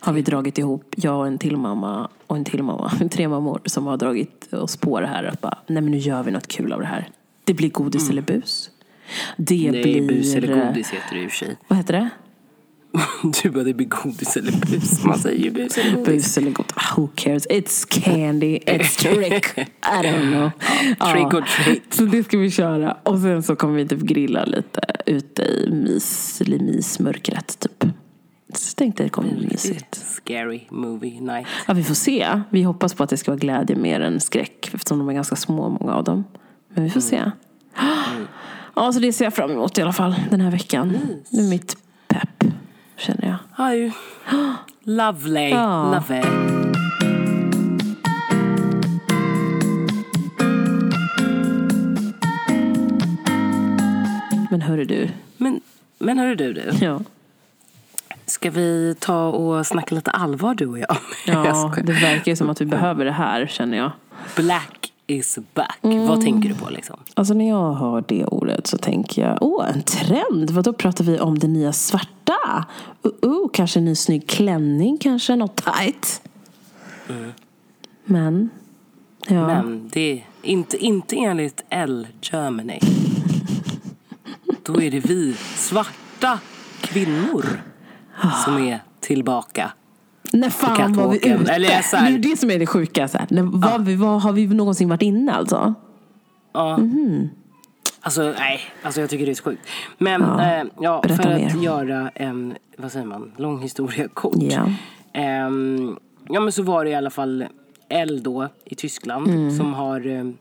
Har 0.00 0.12
vi 0.12 0.22
dragit 0.22 0.58
ihop, 0.58 0.94
jag 0.96 1.18
och 1.18 1.26
en 1.26 1.38
till 1.38 1.56
mamma 1.56 2.08
och 2.26 2.36
en 2.36 2.44
till 2.44 2.62
mamma, 2.62 2.92
tre 3.10 3.28
mammor 3.28 3.60
som 3.64 3.86
har 3.86 3.96
dragit 3.96 4.52
oss 4.54 4.76
på 4.76 5.00
det 5.00 5.06
här 5.06 5.24
att 5.24 5.40
bara, 5.40 5.58
nej 5.66 5.82
men 5.82 5.90
nu 5.92 5.98
gör 5.98 6.22
vi 6.22 6.30
något 6.30 6.46
kul 6.48 6.72
av 6.72 6.80
det 6.80 6.86
här. 6.86 7.08
Det 7.44 7.54
blir 7.54 7.70
godis 7.70 8.10
eller 8.10 8.22
bus. 8.22 8.70
Det 9.36 9.54
Mm. 9.68 9.72
Nej, 9.72 9.82
blir... 9.82 10.08
bus 10.08 10.34
eller 10.34 10.56
eh, 10.56 10.66
godis 10.66 10.90
heter 10.90 11.14
det 11.16 11.22
i 11.22 11.26
och 11.26 11.30
för 11.30 11.36
sig. 11.38 11.56
Vad 11.68 11.76
heter 11.78 11.92
det? 11.94 12.08
Du 13.42 13.50
bara, 13.50 13.64
det 13.64 13.74
blir 13.74 13.86
godis 13.86 14.36
eller 14.36 14.52
bus. 14.52 15.04
Man 15.04 15.18
säger 15.18 15.44
ju 15.44 15.50
bus 15.50 15.78
eller 15.78 15.90
godis. 15.96 16.06
Bus 16.06 16.38
eller 16.38 16.50
godis. 16.50 16.74
Who 16.96 17.08
cares? 17.14 17.46
It's 17.46 18.02
candy, 18.04 18.58
it's 18.58 18.98
trick. 18.98 19.58
I 19.58 20.02
don't 20.02 20.30
know. 20.32 20.50
trick 21.12 21.34
or 21.34 21.44
treat. 21.64 21.94
Så 21.94 22.04
det 22.04 22.24
ska 22.24 22.38
vi 22.38 22.50
köra. 22.50 22.96
Och 23.02 23.18
sen 23.18 23.42
så 23.42 23.56
kommer 23.56 23.74
vi 23.74 23.88
typ 23.88 24.00
grilla 24.00 24.44
lite 24.44 24.80
ute 25.06 25.42
i 25.42 25.70
mys, 25.70 26.40
eller 26.40 26.58
mysmörkret 26.58 27.58
typ. 27.58 27.90
Så 28.58 28.70
jag 28.70 28.76
tänkte 28.76 29.02
det 29.02 29.08
kommer 29.08 29.34
bli 29.34 29.46
mysigt. 29.46 29.94
Scary 29.94 30.60
movie 30.70 31.20
night. 31.20 31.46
Ja, 31.66 31.74
vi 31.74 31.84
får 31.84 31.94
se. 31.94 32.40
Vi 32.50 32.62
hoppas 32.62 32.94
på 32.94 33.02
att 33.02 33.10
det 33.10 33.16
ska 33.16 33.30
vara 33.30 33.38
glädje 33.38 33.76
mer 33.76 34.00
än 34.00 34.20
skräck. 34.20 34.70
Eftersom 34.74 34.98
de 34.98 35.08
är 35.08 35.12
ganska 35.12 35.36
små, 35.36 35.68
många 35.68 35.94
av 35.94 36.04
dem. 36.04 36.24
Men 36.68 36.84
vi 36.84 36.90
får 36.90 37.00
se. 37.00 37.30
Ja, 38.74 38.92
så 38.92 39.00
det 39.00 39.12
ser 39.12 39.24
jag 39.24 39.34
fram 39.34 39.50
emot 39.50 39.78
i 39.78 39.82
alla 39.82 39.92
fall 39.92 40.14
den 40.30 40.40
här 40.40 40.50
veckan. 40.50 40.98
Det 41.30 41.38
är 41.38 41.50
mitt 41.50 41.76
pepp, 42.08 42.44
känner 42.96 43.26
jag. 43.26 43.36
Ja, 43.58 43.74
ju. 43.74 43.92
Lovely. 44.82 45.48
Ja. 45.48 45.84
Love 45.94 46.20
it. 46.20 46.26
Men 54.50 54.62
hörru 54.62 54.84
du. 54.84 55.08
Men, 55.36 55.60
men 55.98 56.18
hörru 56.18 56.34
du, 56.34 56.52
du. 56.52 56.70
Ja, 56.80 57.00
Ska 58.26 58.50
vi 58.50 58.96
ta 58.98 59.28
och 59.28 59.66
snacka 59.66 59.94
lite 59.94 60.10
allvar 60.10 60.54
du 60.54 60.66
och 60.66 60.78
jag? 60.78 60.96
ja 61.26 61.74
det 61.84 61.92
verkar 61.92 62.32
ju 62.32 62.36
som 62.36 62.50
att 62.50 62.60
vi 62.60 62.64
behöver 62.64 63.04
det 63.04 63.12
här, 63.12 63.46
känner 63.46 63.76
jag. 63.76 63.90
Black 64.36 64.92
is 65.06 65.38
back. 65.54 65.78
Mm. 65.82 66.06
Vad 66.06 66.20
tänker 66.20 66.48
du 66.48 66.54
på 66.54 66.70
liksom? 66.70 66.96
Alltså 67.14 67.34
när 67.34 67.48
jag 67.48 67.74
hör 67.74 68.04
det 68.08 68.24
ordet 68.24 68.66
så 68.66 68.78
tänker 68.78 69.22
jag, 69.22 69.38
åh 69.40 69.70
en 69.74 69.82
trend, 69.82 70.50
vad 70.50 70.64
då 70.64 70.72
pratar 70.72 71.04
vi 71.04 71.20
om 71.20 71.38
det 71.38 71.48
nya 71.48 71.72
svarta? 71.72 72.64
Uh, 73.06 73.30
uh, 73.30 73.48
kanske 73.52 73.80
en 73.80 73.84
ny 73.84 73.94
snygg 73.94 74.28
klänning, 74.28 74.98
kanske 74.98 75.36
något 75.36 75.56
tight. 75.56 76.22
Men, 78.04 78.50
ja. 79.26 79.46
Men 79.46 79.90
det 79.92 80.12
är 80.12 80.24
inte, 80.42 80.76
inte 80.76 81.16
enligt 81.16 81.64
L 81.68 82.06
Germany. 82.20 82.80
Då 84.62 84.82
är 84.82 84.90
det 84.90 85.00
vi 85.00 85.34
svarta 85.54 86.40
kvinnor 86.80 87.44
som 88.44 88.58
är 88.58 88.80
tillbaka. 89.00 89.70
När 90.32 90.50
fan 90.50 90.92
var 90.92 91.08
vi 91.10 91.16
ute? 91.16 91.52
Eller 91.52 91.82
så 91.82 91.96
här- 91.96 92.10
Det 92.10 92.16
är 92.16 92.30
det 92.30 92.36
som 92.36 92.50
är 92.50 92.58
det 92.58 92.66
sjuka. 92.66 93.08
Så 93.08 93.18
här. 93.18 93.26
När, 93.30 93.42
var 93.42 93.78
vi, 93.78 93.94
var, 93.96 94.18
har 94.18 94.32
vi 94.32 94.46
någonsin 94.46 94.88
varit 94.88 95.02
inne 95.02 95.32
alltså? 95.32 95.74
Ja. 96.52 96.76
Mhm. 96.78 97.28
Alltså 98.00 98.22
nej, 98.38 98.60
alltså 98.82 99.00
jag 99.00 99.10
tycker 99.10 99.26
det 99.26 99.32
är 99.32 99.34
så 99.34 99.44
sjukt. 99.44 99.68
Men 99.98 100.20
Ja, 100.20 100.42
ja, 100.42 100.60
eh, 100.60 100.66
ja, 100.80 101.02
för 101.16 101.24
mer. 101.34 101.46
att 101.46 101.62
göra 101.62 102.10
en, 102.14 102.54
vad 102.78 102.92
säger 102.92 103.06
man, 103.06 103.32
lång 103.36 103.60
historia 103.60 104.08
kort. 104.14 104.34
Ja. 104.38 104.70
Ehm, 105.12 105.96
ja 106.28 106.40
men 106.40 106.52
så 106.52 106.62
var 106.62 106.84
det 106.84 106.90
i 106.90 106.94
alla 106.94 107.10
fall 107.10 107.44
L 107.88 108.22
då 108.22 108.48
i 108.64 108.74
Tyskland 108.74 109.28
Mm. 109.28 109.56
som 109.56 109.74
har 109.74 110.06
eh, 110.06 110.14
ja, 110.14 110.32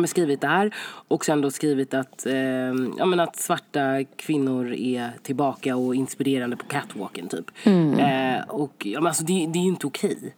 men 0.00 0.08
skrivit 0.08 0.40
det 0.40 0.46
här. 0.46 0.74
Och 1.08 1.24
sen 1.24 1.40
då 1.40 1.50
skrivit 1.50 1.94
att, 1.94 2.26
eh, 2.26 2.34
ja, 2.98 3.04
men 3.06 3.20
att 3.20 3.36
svarta 3.36 4.04
kvinnor 4.16 4.72
är 4.72 5.10
tillbaka 5.22 5.76
och 5.76 5.94
inspirerande 5.94 6.56
på 6.56 6.64
catwalken 6.64 7.28
typ. 7.28 7.50
Mm. 7.64 7.98
Eh, 7.98 8.44
och 8.48 8.86
ja, 8.86 9.00
men 9.00 9.06
alltså, 9.06 9.24
det, 9.24 9.32
det 9.32 9.58
är 9.58 9.62
ju 9.62 9.68
inte 9.68 9.86
okej. 9.86 10.34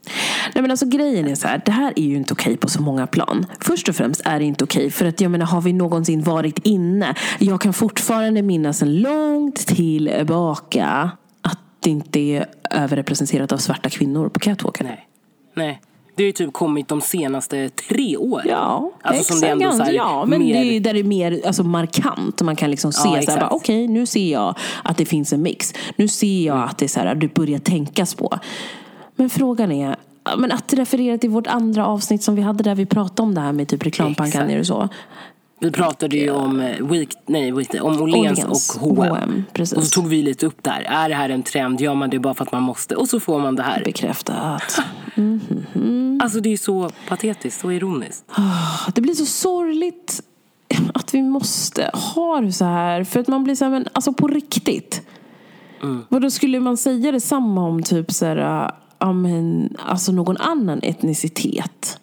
Nej 0.54 0.62
men 0.62 0.70
alltså 0.70 0.86
grejen 0.86 1.28
är 1.28 1.34
så 1.34 1.48
här, 1.48 1.62
det 1.64 1.72
här 1.72 1.92
är 1.96 2.04
ju 2.04 2.16
inte 2.16 2.32
okej 2.32 2.56
på 2.56 2.68
så 2.68 2.82
många 2.82 3.06
plan. 3.06 3.46
Först 3.60 3.88
och 3.88 3.96
främst 3.96 4.22
är 4.24 4.38
det 4.38 4.44
inte 4.44 4.64
okej 4.64 4.90
för 4.90 5.06
att 5.06 5.20
jag 5.20 5.30
menar 5.30 5.46
har 5.46 5.60
vi 5.60 5.72
någonsin 5.72 6.22
varit 6.22 6.58
inne? 6.66 7.14
Jag 7.38 7.60
kan 7.60 7.72
fortfarande 7.72 8.42
minnas 8.42 8.82
en 8.82 9.00
långt 9.00 9.56
tillbaka 9.56 11.10
att 11.42 11.58
det 11.80 11.90
inte 11.90 12.20
är 12.20 12.46
överrepresenterat 12.70 13.52
av 13.52 13.56
svarta 13.56 13.90
kvinnor 13.90 14.28
på 14.28 14.40
catwalken. 14.40 14.86
Nej. 14.86 15.08
Nej. 15.54 15.80
Det 16.16 16.22
har 16.22 16.26
ju 16.26 16.32
typ 16.32 16.52
kommit 16.52 16.88
de 16.88 17.00
senaste 17.00 17.68
tre 17.68 18.16
åren. 18.16 18.46
Ja, 18.48 18.90
alltså, 19.02 19.20
exakt. 19.20 19.40
som 19.40 19.40
det 19.40 19.64
ändå 19.64 19.76
så 19.76 19.82
här, 19.82 19.92
ja, 19.92 20.24
men 20.26 20.38
mer... 20.38 20.64
det 20.64 20.76
är 20.76 20.80
där 20.80 20.94
det 20.94 21.00
är 21.00 21.04
mer 21.04 21.40
alltså, 21.46 21.62
markant. 21.62 22.42
Man 22.42 22.56
kan 22.56 22.70
liksom 22.70 22.92
se 22.92 23.22
så 23.22 23.30
här, 23.30 23.52
okej 23.52 23.88
nu 23.88 24.06
ser 24.06 24.32
jag 24.32 24.54
att 24.84 24.96
det 24.96 25.04
finns 25.04 25.32
en 25.32 25.42
mix. 25.42 25.74
Nu 25.96 26.08
ser 26.08 26.46
jag 26.46 26.62
att 26.62 26.78
det 26.78 26.86
är 26.86 26.88
så 26.88 27.00
här, 27.00 27.14
det 27.14 27.34
börjar 27.34 27.58
tänkas 27.58 28.14
på. 28.14 28.38
Men 29.16 29.30
frågan 29.30 29.72
är, 29.72 29.96
ja, 30.24 30.36
men 30.36 30.52
att 30.52 30.72
referera 30.72 31.18
till 31.18 31.30
vårt 31.30 31.46
andra 31.46 31.86
avsnitt 31.86 32.22
som 32.22 32.34
vi 32.34 32.42
hade 32.42 32.62
där 32.62 32.74
vi 32.74 32.86
pratade 32.86 33.22
om 33.22 33.34
det 33.34 33.40
här 33.40 33.52
med 33.52 33.68
typ 33.68 33.86
reklamkampanjer 33.86 34.58
och 34.58 34.66
så. 34.66 34.88
Vi 35.60 35.70
pratade 35.70 36.16
ju 36.16 36.30
om 36.30 36.60
eh, 36.60 36.86
week, 36.86 37.14
nej, 37.26 37.52
week, 37.52 37.74
om 37.80 38.02
Åhléns 38.02 38.44
och 38.44 38.80
H&M. 38.80 39.10
H&M, 39.10 39.44
precis. 39.52 39.78
Och 39.78 39.84
så 39.84 40.00
tog 40.00 40.08
vi 40.08 40.22
lite 40.22 40.46
upp 40.46 40.62
där. 40.62 40.80
Är 40.88 41.08
det 41.08 41.14
här 41.14 41.28
en 41.28 41.42
trend? 41.42 41.80
Gör 41.80 41.94
man 41.94 42.10
det 42.10 42.18
bara 42.18 42.34
för 42.34 42.44
att 42.44 42.52
man 42.52 42.62
måste? 42.62 42.96
Och 42.96 43.08
så 43.08 43.20
får 43.20 43.38
man 43.38 43.56
det 43.56 43.62
här. 43.62 43.82
Bekräftat. 43.84 44.78
Alltså 46.22 46.40
det 46.40 46.52
är 46.52 46.56
så 46.56 46.90
patetiskt 47.08 47.64
och 47.64 47.74
ironiskt. 47.74 48.24
Det 48.94 49.00
blir 49.00 49.14
så 49.14 49.26
sorgligt 49.26 50.22
att 50.94 51.14
vi 51.14 51.22
måste 51.22 51.90
ha 52.14 52.40
det 52.40 52.52
så 52.52 52.64
här. 52.64 53.04
För 53.04 53.20
att 53.20 53.28
man 53.28 53.44
blir 53.44 53.54
så 53.54 53.64
här, 53.64 53.70
men 53.72 53.88
alltså 53.92 54.12
på 54.12 54.28
riktigt. 54.28 55.02
Vad 56.08 56.22
då 56.22 56.30
skulle 56.30 56.60
man 56.60 56.76
säga 56.76 57.12
detsamma 57.12 57.66
om 57.66 57.82
typ 57.82 58.12
så 58.12 58.26
här, 58.26 58.70
ja, 58.98 59.12
men, 59.12 59.74
alltså 59.78 60.12
någon 60.12 60.36
annan 60.36 60.80
etnicitet? 60.82 62.00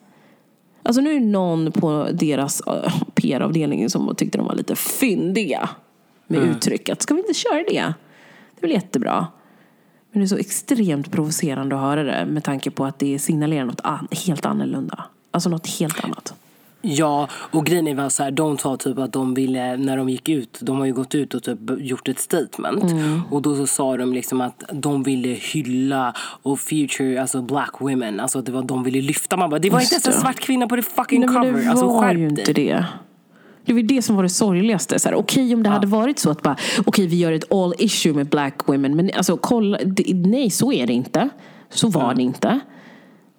Alltså 0.83 1.01
nu 1.01 1.09
är 1.15 1.19
det 1.19 1.25
någon 1.25 1.71
på 1.71 2.07
deras 2.13 2.61
uh, 2.67 3.03
PR-avdelning 3.15 3.89
som 3.89 4.15
tyckte 4.15 4.37
de 4.37 4.47
var 4.47 4.55
lite 4.55 4.75
fyndiga 4.75 5.69
med 6.27 6.39
uttrycket. 6.41 7.01
Ska 7.01 7.13
vi 7.13 7.19
inte 7.19 7.33
köra 7.33 7.57
det? 7.57 7.93
Det 8.55 8.57
är 8.57 8.61
väl 8.61 8.71
jättebra. 8.71 9.27
Men 10.11 10.19
det 10.21 10.25
är 10.25 10.27
så 10.27 10.37
extremt 10.37 11.11
provocerande 11.11 11.75
att 11.75 11.81
höra 11.81 12.03
det 12.03 12.25
med 12.25 12.43
tanke 12.43 12.71
på 12.71 12.85
att 12.85 12.99
det 12.99 13.19
signalerar 13.19 13.65
något 13.65 13.81
an- 13.83 14.07
helt 14.25 14.45
annorlunda. 14.45 15.03
Alltså 15.31 15.49
något 15.49 15.67
helt 15.67 16.03
annat. 16.03 16.33
Ja, 16.85 17.27
och 17.51 17.65
grejen 17.65 17.87
är 17.87 17.95
väl 17.95 18.11
så 18.11 18.23
här, 18.23 18.31
de 18.31 18.57
sa 18.57 18.77
typ 18.77 18.97
att 18.97 19.13
de 19.13 19.33
ville, 19.33 19.77
när 19.77 19.97
de 19.97 20.09
gick 20.09 20.29
ut, 20.29 20.57
de 20.61 20.77
har 20.77 20.85
ju 20.85 20.93
gått 20.93 21.15
ut 21.15 21.33
och 21.33 21.43
typ 21.43 21.59
gjort 21.77 22.07
ett 22.07 22.19
statement. 22.19 22.83
Och 23.31 23.41
då 23.41 23.55
så 23.55 23.67
sa 23.67 23.97
de 23.97 24.13
liksom 24.13 24.41
att 24.41 24.63
de 24.71 25.03
ville 25.03 25.29
hylla 25.29 26.13
och 26.41 26.59
future, 26.59 27.21
alltså 27.21 27.41
black 27.41 27.71
women. 27.79 28.19
Alltså 28.19 28.39
att 28.39 28.45
det 28.45 28.51
var 28.51 28.63
de 28.63 28.83
ville 28.83 29.01
lyfta. 29.01 29.37
Man 29.37 29.49
bara, 29.49 29.59
det 29.59 29.69
var 29.69 29.79
Just 29.79 29.93
inte 29.93 30.07
ens 30.07 30.17
en 30.17 30.21
svart 30.21 30.39
kvinna 30.39 30.67
på 30.67 30.75
det 30.75 30.83
fucking 30.83 31.19
Nej, 31.19 31.29
cover. 31.29 31.51
det 31.51 31.69
alltså 31.69 31.99
skärp 31.99 32.17
ju 32.17 32.29
dig. 32.29 32.39
inte 32.39 32.53
det. 32.53 32.85
Det 33.65 33.73
var 33.73 33.81
det 33.81 34.01
som 34.01 34.15
var 34.15 34.23
det 34.23 34.29
sorgligaste. 34.29 35.13
Okej 35.15 35.55
om 35.55 35.63
det 35.63 35.69
hade 35.69 35.87
varit 35.87 36.19
så 36.19 36.29
att 36.29 36.41
bara, 36.41 36.55
okej 36.85 37.07
vi 37.07 37.15
gör 37.15 37.31
ett 37.31 37.51
all 37.51 37.73
issue 37.77 38.13
med 38.13 38.27
black 38.27 38.67
women. 38.67 38.95
Men 38.95 39.11
alltså 39.17 39.37
kolla, 39.37 39.77
nej 40.13 40.49
så 40.49 40.73
är 40.73 40.87
det 40.87 40.93
inte. 40.93 41.29
Så 41.69 41.87
var 41.89 42.13
det 42.13 42.21
inte. 42.21 42.59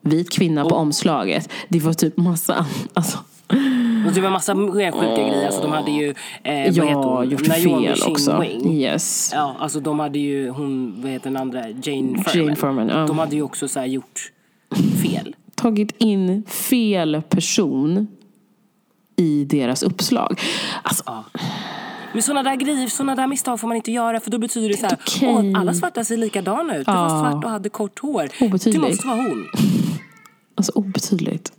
Vit 0.01 0.31
kvinna 0.33 0.65
på 0.65 0.75
omslaget. 0.75 1.49
Det 1.69 1.81
var 1.81 1.93
typ 1.93 2.17
massa, 2.17 2.67
alltså, 2.95 3.19
Och 4.07 4.13
det 4.13 4.21
var 4.21 4.31
massa 4.31 4.55
mer 4.55 4.93
sjuka 4.93 5.15
grejer. 5.15 5.47
Alltså 5.47 5.63
de 5.63 5.73
hade 5.73 5.91
ju, 5.91 6.15
eh, 6.43 6.65
vad 6.65 6.75
ja, 6.75 6.95
hon? 6.95 7.31
gjort 7.31 7.49
Naomi 7.49 7.87
fel 7.87 8.11
också. 8.13 8.31
Ching-Wing. 8.31 8.73
Yes. 8.73 9.31
Ja, 9.35 9.57
alltså 9.59 9.81
de 9.81 9.99
hade 9.99 10.19
ju, 10.19 10.51
hon, 10.51 10.95
vad 11.03 11.11
heter 11.11 11.31
den 11.31 11.37
andra, 11.37 11.61
Jane 11.69 12.23
Furman. 12.25 12.45
Jane 12.47 12.57
Furman, 12.57 12.89
ja. 12.89 13.07
De 13.07 13.19
hade 13.19 13.37
ju 13.37 13.43
också 13.43 13.69
så 13.69 13.79
här 13.81 13.87
gjort 13.87 14.33
fel. 15.03 15.37
Tagit 15.55 15.95
in 15.99 16.43
fel 16.49 17.23
person 17.29 18.07
i 19.17 19.45
deras 19.45 19.83
uppslag. 19.83 20.41
Alltså, 20.83 21.25
Men 22.13 22.23
sådana 22.23 22.51
där 22.51 22.57
grejer, 22.57 22.87
sådana 22.89 23.15
där 23.15 23.27
misstag 23.27 23.61
får 23.61 23.69
man 23.69 23.77
inte 23.77 23.93
göra 23.93 24.21
för 24.21 24.31
då 24.31 24.39
betyder 24.39 24.69
det 24.69 24.77
så 24.77 24.87
här, 24.87 24.97
okej. 25.01 25.29
åh, 25.55 25.61
alla 25.61 25.75
svarta 25.75 26.05
ser 26.05 26.17
likadana 26.17 26.77
ut. 26.77 26.87
Du 26.87 26.93
var 26.93 27.03
Ja. 27.03 27.09
svart 27.09 27.45
och 27.45 27.51
hade 27.51 27.69
kort 27.69 27.99
hår. 27.99 28.29
Obetydligt. 28.41 28.83
Det 28.83 28.89
måste 28.89 29.07
vara 29.07 29.17
hon. 29.17 29.47
Alltså 30.55 30.73
obetydligt. 30.75 31.53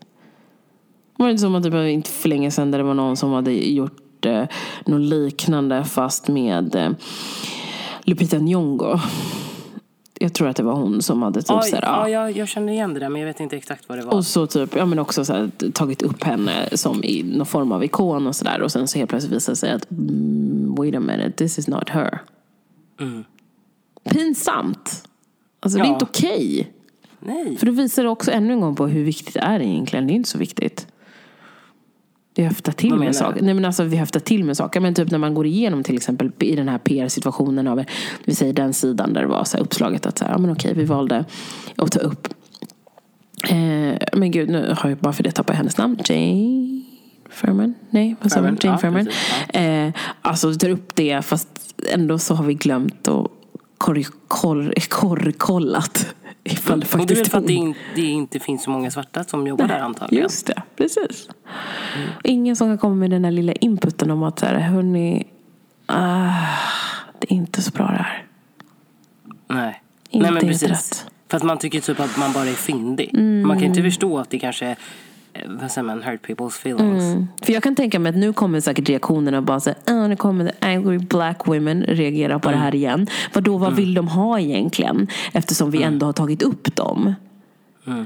Var 1.17 1.25
det 1.27 1.31
inte 1.31 1.41
som 1.41 1.55
att 1.55 1.63
det 1.63 1.91
inte 1.91 2.10
för 2.10 2.29
länge 2.29 2.51
sedan 2.51 2.72
där 2.72 2.77
det 2.77 2.84
var 2.84 2.93
någon 2.93 3.17
som 3.17 3.31
hade 3.31 3.51
gjort 3.51 4.25
eh, 4.25 4.43
något 4.86 5.01
liknande 5.01 5.84
fast 5.84 6.27
med 6.27 6.75
eh, 6.75 6.89
Lupita 8.03 8.38
Nyong'o. 8.38 9.00
Jag 10.19 10.34
tror 10.34 10.48
att 10.48 10.55
det 10.55 10.63
var 10.63 10.74
hon 10.74 11.01
som 11.01 11.22
hade 11.22 11.41
typ 11.41 11.50
Ja, 11.50 11.62
så 11.62 11.75
här, 11.75 12.07
ja, 12.07 12.29
jag, 12.29 12.48
känner 12.48 12.74
igen 12.74 12.93
det 12.93 13.00
där 13.00 13.10
men 13.10 13.22
jag 13.22 13.27
vet 13.27 13.39
inte 13.39 13.57
exakt 13.57 13.89
vad 13.89 13.98
det 13.98 14.05
var. 14.05 14.13
Och 14.13 14.25
så 14.25 14.48
typ, 14.48 14.75
ja 14.75 14.86
men 14.86 15.00
också 15.00 15.25
så 15.25 15.34
här, 15.34 15.50
tagit 15.72 16.01
upp 16.01 16.24
henne 16.24 16.69
som 16.74 17.03
i 17.03 17.24
någon 17.24 17.45
form 17.45 17.72
av 17.72 17.84
ikon 17.84 18.27
och 18.27 18.36
sådär. 18.36 18.62
Och 18.62 18.72
sen 18.72 18.88
så 18.88 18.98
helt 18.98 19.10
plötsligt 19.10 19.34
visar 19.34 19.51
det 19.51 19.57
sig 19.57 19.72
att 19.72 19.91
mm, 19.91 20.75
wait 20.75 20.95
a 20.95 21.00
minute, 21.00 21.31
this 21.31 21.60
is 21.60 21.67
not 21.67 21.89
her. 21.89 22.19
Pinsamt. 24.10 25.07
Alltså 25.60 25.79
det 25.79 25.84
är 25.84 25.88
Ja. 25.88 25.93
inte 25.93 26.05
okej. 26.05 26.72
Nej. 27.19 27.57
För 27.57 27.65
det 27.65 27.72
visar 27.72 28.05
också 28.05 28.31
ännu 28.31 28.53
en 28.53 28.62
gång 28.62 28.75
på 28.75 28.88
hur 28.88 29.03
viktigt 29.03 29.34
det 29.34 29.39
är 29.39 29.60
egentligen. 29.60 30.07
Det 30.07 30.13
är 30.13 30.15
inte 30.15 30.29
så 30.29 30.38
viktigt. 30.38 30.88
Vi 32.36 32.44
höftar 32.44 32.72
till 32.72 32.89
Vad 32.89 33.00
med 33.00 33.06
menar 33.06 33.13
saker. 33.13 33.42
Nej 33.42 33.54
men 33.54 33.65
alltså 33.65 33.84
vi 33.84 33.98
höftar 33.98 34.20
till 34.20 34.44
med 34.44 34.58
saker. 34.58 34.80
Men 34.80 34.94
typ 34.94 35.12
när 35.12 35.18
man 35.18 35.34
går 35.34 35.46
igenom 35.46 35.84
till 35.84 35.96
exempel 35.96 36.32
i 36.39 36.56
den 36.56 36.70
här 36.70 36.77
PR-situationen 36.77 37.68
av, 37.68 37.84
vi 38.24 38.36
säger 38.36 38.54
den 38.54 38.74
sidan 38.74 39.13
där 39.13 39.22
det 39.22 39.27
var 39.27 39.44
så 39.44 39.58
här 39.58 39.63
uppslaget 39.63 40.06
att 40.06 40.18
så 40.18 40.25
här, 40.25 40.32
ja 40.32 40.38
men 40.38 40.51
okej 40.51 40.74
vi 40.75 40.84
valde 40.86 41.25
att 41.75 41.92
ta 41.92 42.00
upp 42.00 42.27
Eh, 43.50 43.98
men 44.13 44.32
gud, 44.32 44.50
nu 44.50 44.74
har 44.77 44.89
jag 44.89 44.98
bara 45.00 45.13
för 45.13 45.24
det 45.24 45.32
tappat 45.32 45.56
hennes 45.56 45.77
namn. 45.77 46.00
Jane 46.06 46.82
Furman? 47.30 47.74
Nej, 47.89 48.15
vad 48.22 48.32
sa 48.32 48.42
man? 48.42 48.58
Jane 48.62 48.75
ja, 48.75 48.77
Furman. 48.77 49.06
precis, 49.06 49.56
Eh, 49.56 49.92
alltså, 50.22 50.54
tar 50.54 50.70
upp 50.70 50.96
det 50.96 51.25
fast 51.25 51.48
ändå 51.94 52.20
så 52.20 52.36
har 52.36 52.44
vi 52.46 52.54
glömt 52.54 53.08
att 53.08 53.27
korr- 53.77 54.12
korr- 54.27 54.89
korrkollat 54.89 56.15
ifall 56.44 56.80
det 56.80 56.94
Och 56.94 56.98
det 56.98 57.04
är 57.04 57.08
väl 57.08 57.18
faktiskt 57.18 57.32
för 57.32 57.38
att 57.38 57.48
det, 57.48 57.54
in, 57.54 57.74
det 57.96 58.01
inte 58.01 58.39
finns 58.39 58.63
så 58.63 58.70
många 58.70 58.92
svarta 58.92 59.24
som 59.24 59.48
jobbar 59.48 59.68
där 59.68 59.80
antagligen. 59.80 60.24
Just 60.24 60.48
det, 60.48 60.62
precis. 60.86 61.30
Ingen 62.24 62.56
som 62.56 62.68
kan 62.68 62.77
komma 62.77 62.96
med 62.96 63.10
den 63.10 63.25
här 63.25 63.32
lilla 63.32 63.54
inputen 63.54 64.12
om 64.12 64.24
att 64.24 64.39
så 64.39 64.46
här, 64.46 64.60
hörni, 64.60 65.27
ah, 65.86 66.32
det 67.20 67.34
är 67.34 67.36
inte 67.36 67.62
så 67.62 67.72
bra 67.72 67.86
det 67.86 67.94
här. 67.94 68.25
Nej. 69.48 69.82
Inte 70.10 70.24
Nej 70.24 70.32
men 70.32 70.42
precis. 70.42 70.70
rätt. 70.70 71.12
För 71.30 71.38
att 71.38 71.44
man 71.44 71.58
tycker 71.58 71.82
typ 71.82 72.00
att 72.00 72.18
man 72.18 72.34
bara 72.34 72.46
är 72.46 72.54
fyndig. 72.54 73.10
Mm. 73.13 73.48
Man 73.48 73.58
kan 73.58 73.68
inte 73.68 73.82
förstå 73.82 74.18
att 74.18 74.30
det 74.30 74.39
kanske, 74.39 74.75
eh, 75.34 75.42
vad 75.48 75.72
säger 75.72 75.86
man, 75.86 76.04
hurt 76.04 76.27
people's 76.27 76.60
feelings. 76.60 77.04
Mm. 77.04 77.27
För 77.42 77.54
jag 77.54 77.63
kan 77.63 77.75
tänka 77.75 78.00
mig 78.00 78.10
att 78.10 78.15
nu 78.15 78.34
kommer 78.34 78.60
säkert 78.60 78.89
reaktionerna 78.89 79.42
bara 79.42 79.60
så 79.60 79.70
här, 79.70 79.96
ah, 79.96 80.08
nu 80.08 80.15
kommer 80.15 80.46
the 80.48 80.68
angry 80.68 80.98
black 80.98 81.48
women 81.48 81.84
reagera 81.84 82.39
på 82.39 82.51
det 82.51 82.58
här 82.58 82.75
igen. 82.75 83.08
Vadå, 83.34 83.58
vad 83.58 83.75
vill 83.75 83.94
de 83.94 84.08
ha 84.08 84.39
egentligen? 84.39 85.08
Eftersom 85.34 85.72
vi 85.72 85.84
ändå 85.84 86.06
har 86.06 86.13
tagit 86.13 86.42
upp 86.42 86.75
dem. 86.75 87.15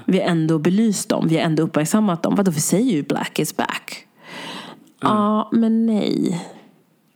Vi 0.05 0.19
har 0.19 0.25
ändå 0.25 0.59
belyst 0.59 1.09
dem, 1.09 1.27
vi 1.27 1.35
har 1.35 1.43
ändå 1.43 1.63
uppmärksammat 1.63 2.23
dem. 2.23 2.35
Vadå, 2.35 2.51
vi 2.51 2.59
säger 2.59 2.91
ju 2.91 3.03
black 3.03 3.39
is 3.39 3.57
back. 3.57 4.05
Ja, 5.01 5.49
men 5.51 5.85
nej. 5.85 6.41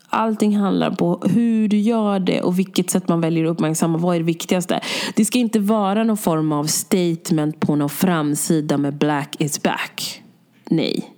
Allting 0.10 0.58
handlar 0.58 0.92
på 0.92 1.22
hur 1.26 1.68
du 1.68 1.78
gör 1.78 2.20
det 2.20 2.42
och 2.42 2.60
vilket 2.60 2.90
sätt 2.90 3.08
man 3.08 3.22
väljer 3.22 3.46
att 3.46 3.52
uppmärksamma. 3.52 3.98
Vad 3.98 4.16
är 4.16 4.20
det 4.20 4.26
viktigaste? 4.26 4.82
Det 5.16 5.26
ska 5.26 5.38
inte 5.38 5.60
vara 5.60 6.04
någon 6.04 6.18
form 6.18 6.52
av 6.52 6.66
statement 6.66 7.60
på 7.60 7.76
någon 7.76 7.90
framsida 7.90 8.78
med 8.78 8.94
black 8.94 9.36
is 9.40 9.64
back. 9.64 10.24
Nej. 10.70 11.10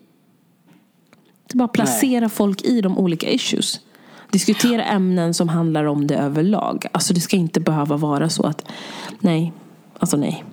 Det 1.47 1.55
är 1.55 1.57
bara 1.57 1.67
placera 1.67 2.29
folk 2.29 2.61
i 2.61 2.81
de 2.81 2.97
olika 2.97 3.29
issues. 3.29 3.79
Diskutera 4.31 4.83
ämnen 4.83 5.33
som 5.33 5.49
handlar 5.49 5.85
om 5.85 6.07
det 6.07 6.15
överlag. 6.15 6.85
Alltså 6.91 7.13
det 7.13 7.19
ska 7.19 7.37
inte 7.37 7.59
behöva 7.59 7.97
vara 7.97 8.29
så 8.29 8.43
att 8.43 8.65
nej, 9.19 9.53
alltså 9.99 10.17
nej. 10.17 10.43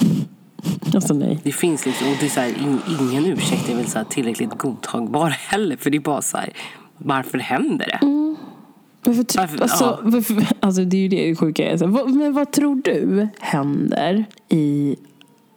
Alltså 0.94 1.14
nej. 1.14 1.38
Det 1.42 1.52
finns 1.52 1.86
liksom, 1.86 2.08
och 2.08 2.14
det 2.20 2.26
är 2.26 2.30
så 2.30 2.40
här, 2.40 2.48
in, 2.48 2.78
ingen 3.00 3.26
ursäkt 3.26 3.68
är 3.68 3.76
väl 3.76 3.86
så 3.86 4.04
tillräckligt 4.04 4.50
godtagbar 4.58 5.28
heller. 5.48 5.76
För 5.76 5.90
det 5.90 5.96
är 5.96 6.00
bara 6.00 6.22
så 6.22 6.36
här, 6.36 6.52
varför 6.98 7.38
händer 7.38 7.86
det? 7.86 7.98
Varför, 9.04 9.22
tr- 9.22 9.36
Varför- 9.38 9.62
alltså, 9.62 9.84
ja. 9.84 9.98
varför, 10.02 10.46
alltså 10.60 10.84
det 10.84 10.96
är 10.96 11.00
ju 11.00 11.08
det 11.08 11.36
sjuka 11.36 11.70
är. 11.70 11.76
Så, 11.76 11.86
vad, 11.86 12.10
men 12.14 12.32
vad 12.32 12.52
tror 12.52 12.80
du 12.84 13.28
händer 13.40 14.24
i 14.48 14.96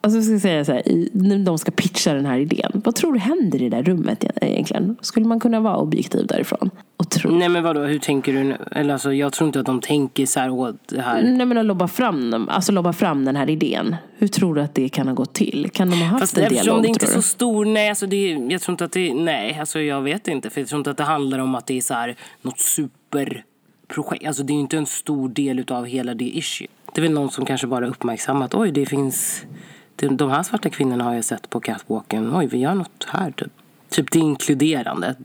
Alltså 0.01 0.17
jag 0.17 0.25
ska 0.25 0.39
säga 0.39 0.65
så 0.65 0.71
här, 0.71 0.83
när 1.13 1.37
de 1.37 1.57
ska 1.57 1.71
pitcha 1.71 2.13
den 2.13 2.25
här 2.25 2.39
idén. 2.39 2.81
Vad 2.85 2.95
tror 2.95 3.13
du 3.13 3.19
händer 3.19 3.61
i 3.61 3.69
det 3.69 3.77
där 3.77 3.83
rummet 3.83 4.25
egentligen? 4.41 4.97
Skulle 5.01 5.25
man 5.25 5.39
kunna 5.39 5.59
vara 5.59 5.77
objektiv 5.77 6.27
därifrån? 6.27 6.69
Och 6.97 7.09
tro, 7.09 7.31
Nej 7.31 7.49
men 7.49 7.63
vadå, 7.63 7.81
hur 7.81 7.99
tänker 7.99 8.33
du? 8.33 8.55
Eller 8.71 8.93
alltså, 8.93 9.13
jag 9.13 9.33
tror 9.33 9.47
inte 9.47 9.59
att 9.59 9.65
de 9.65 9.81
tänker 9.81 10.25
så 10.25 10.39
här 10.39 10.49
åt 10.49 10.87
det 10.87 11.01
här. 11.01 11.21
Nej 11.21 11.45
men 11.45 11.57
att 11.57 11.65
lobba 11.65 11.87
fram, 11.87 12.49
alltså 12.49 12.71
lobba 12.71 12.93
fram 12.93 13.25
den 13.25 13.35
här 13.35 13.49
idén. 13.49 13.95
Hur 14.17 14.27
tror 14.27 14.55
du 14.55 14.61
att 14.61 14.75
det 14.75 14.89
kan 14.89 15.07
ha 15.07 15.13
gått 15.13 15.33
till? 15.33 15.69
Kan 15.73 15.89
de 15.89 15.95
ha 15.95 16.05
haft 16.05 16.19
Fast 16.21 16.37
en 16.37 16.43
eftersom 16.43 16.65
dialog 16.65 16.81
det 16.83 16.87
inte 16.87 17.05
är 17.05 17.07
tror 17.07 17.21
så 17.21 17.27
stor, 17.27 17.65
nej 17.65 17.89
alltså 17.89 18.07
det, 18.07 18.29
jag 18.29 18.61
tror 18.61 18.73
inte 18.73 18.85
att 18.85 18.91
det, 18.91 19.13
nej 19.13 19.57
alltså 19.59 19.79
jag 19.79 20.01
vet 20.01 20.27
inte. 20.27 20.49
För 20.49 20.61
jag 20.61 20.67
tror 20.67 20.79
inte 20.79 20.91
att 20.91 20.97
det 20.97 21.03
handlar 21.03 21.39
om 21.39 21.55
att 21.55 21.67
det 21.67 21.77
är 21.77 21.81
så 21.81 21.93
här 21.93 22.15
något 22.41 22.59
superprojekt. 22.59 24.27
Alltså 24.27 24.43
det 24.43 24.53
är 24.53 24.55
inte 24.55 24.77
en 24.77 24.85
stor 24.85 25.29
del 25.29 25.65
av 25.69 25.85
hela 25.85 26.13
det 26.13 26.37
issue. 26.37 26.67
Det 26.93 27.01
är 27.01 27.03
väl 27.03 27.11
någon 27.11 27.31
som 27.31 27.45
kanske 27.45 27.67
bara 27.67 27.87
uppmärksammat, 27.87 28.55
oj 28.55 28.71
det 28.71 28.85
finns, 28.85 29.45
det, 29.51 29.78
de 30.01 30.29
här 30.29 30.43
svarta 30.43 30.69
kvinnorna 30.69 31.03
har 31.03 31.13
jag 31.13 31.25
sett 31.25 31.49
på 31.49 31.59
catwalken, 31.59 32.35
oj 32.35 32.47
vi 32.47 32.57
gör 32.57 32.75
något 32.75 33.05
här 33.07 33.31
typ. 33.31 33.51
Typ 33.89 34.11
det 34.11 34.19
inkluderande. 34.19 35.15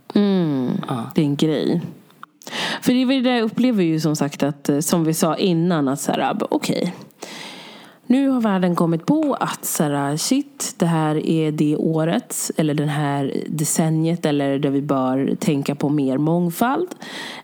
Det 1.14 1.20
är 1.20 1.24
en 1.24 1.36
grej. 1.36 1.82
För 2.82 2.92
det 2.92 3.02
är 3.02 3.06
väl 3.06 3.22
det 3.22 3.30
jag 3.36 3.42
upplever 3.44 3.82
ju 3.84 4.00
som 4.00 4.16
sagt 4.16 4.42
att, 4.42 4.68
eh, 4.68 4.78
som 4.80 5.04
vi 5.04 5.14
sa 5.14 5.36
innan, 5.36 5.88
att 5.88 6.00
så 6.00 6.12
här, 6.12 6.36
okej. 6.50 6.94
Nu 8.06 8.28
har 8.28 8.40
världen 8.40 8.76
kommit 8.76 9.06
på 9.06 9.34
att 9.40 9.64
så 9.64 9.82
här, 9.84 10.16
shit, 10.16 10.74
det 10.78 10.86
här 10.86 11.26
är 11.26 11.52
det 11.52 11.76
året 11.76 12.50
eller 12.56 12.74
det 12.74 12.86
här 12.86 13.32
decenniet 13.48 14.26
eller 14.26 14.58
där 14.58 14.70
vi 14.70 14.82
bör 14.82 15.36
tänka 15.40 15.74
på 15.74 15.88
mer 15.88 16.18
mångfald. 16.18 16.88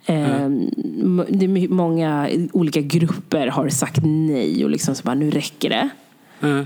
Eh, 0.06 0.44
m- 0.44 1.25
det 1.28 1.44
är 1.44 1.49
my- 1.49 1.68
många 1.68 2.28
olika 2.52 2.80
grupper 2.80 3.46
har 3.46 3.68
sagt 3.68 3.99
nej 4.04 4.64
och 4.64 4.70
liksom 4.70 4.94
så 4.94 5.02
bara, 5.02 5.14
nu 5.14 5.30
räcker 5.30 5.68
det. 5.70 5.88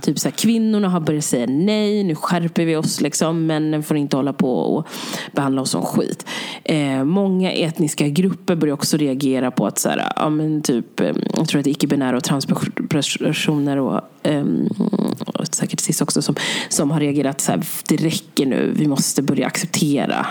Typ 0.03 0.19
så 0.19 0.29
här, 0.29 0.37
kvinnorna 0.37 0.89
har 0.89 1.01
börjat 1.01 1.25
säga 1.25 1.47
nej, 1.47 2.05
nu 2.05 2.15
skärper 2.15 2.65
vi 2.65 2.77
oss 2.77 3.01
liksom. 3.01 3.47
Männen 3.47 3.83
får 3.83 3.97
inte 3.97 4.17
hålla 4.17 4.33
på 4.33 4.59
och 4.59 4.89
behandla 5.33 5.63
oss 5.63 5.71
som 5.71 5.83
skit. 5.83 6.27
Eh, 6.65 7.05
många 7.05 7.53
etniska 7.53 8.09
grupper 8.09 8.57
börjar 8.57 8.75
också 8.75 8.97
reagera 8.97 9.51
på 9.51 9.67
att 9.67 9.79
så 9.79 9.89
här, 9.89 10.13
ja, 10.17 10.29
men 10.29 10.63
typ, 10.63 11.01
eh, 11.01 11.17
jag 11.35 11.49
tror 11.49 11.61
att 11.61 11.67
icke-binära 11.67 12.17
och 12.17 12.25
transpersoner 12.25 13.77
och 13.77 14.01
ehm, 14.23 14.69
och 15.27 15.47
säkert 15.47 15.81
cis 15.81 16.01
också 16.01 16.23
som, 16.23 16.35
som 16.69 16.91
har 16.91 17.01
reagerat 17.01 17.41
så 17.41 17.53
här, 17.53 17.63
det 17.89 17.97
räcker 17.97 18.47
nu, 18.47 18.73
vi 18.77 18.89
måste 18.89 19.23
börja 19.23 19.47
acceptera 19.47 20.27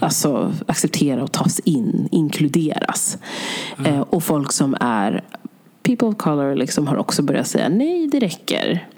Alltså 0.00 0.52
acceptera 0.66 1.22
och 1.22 1.32
tas 1.32 1.58
in, 1.58 2.08
inkluderas. 2.10 3.18
Eh, 3.86 4.00
och 4.00 4.22
folk 4.22 4.52
som 4.52 4.76
är 4.80 5.24
people 5.84 6.08
of 6.08 6.16
color 6.16 6.54
liksom 6.54 6.86
har 6.86 6.96
också 6.96 7.22
börjat 7.22 7.46
säga 7.46 7.68
nej, 7.68 8.06
det 8.06 8.20
räcker. 8.20 8.88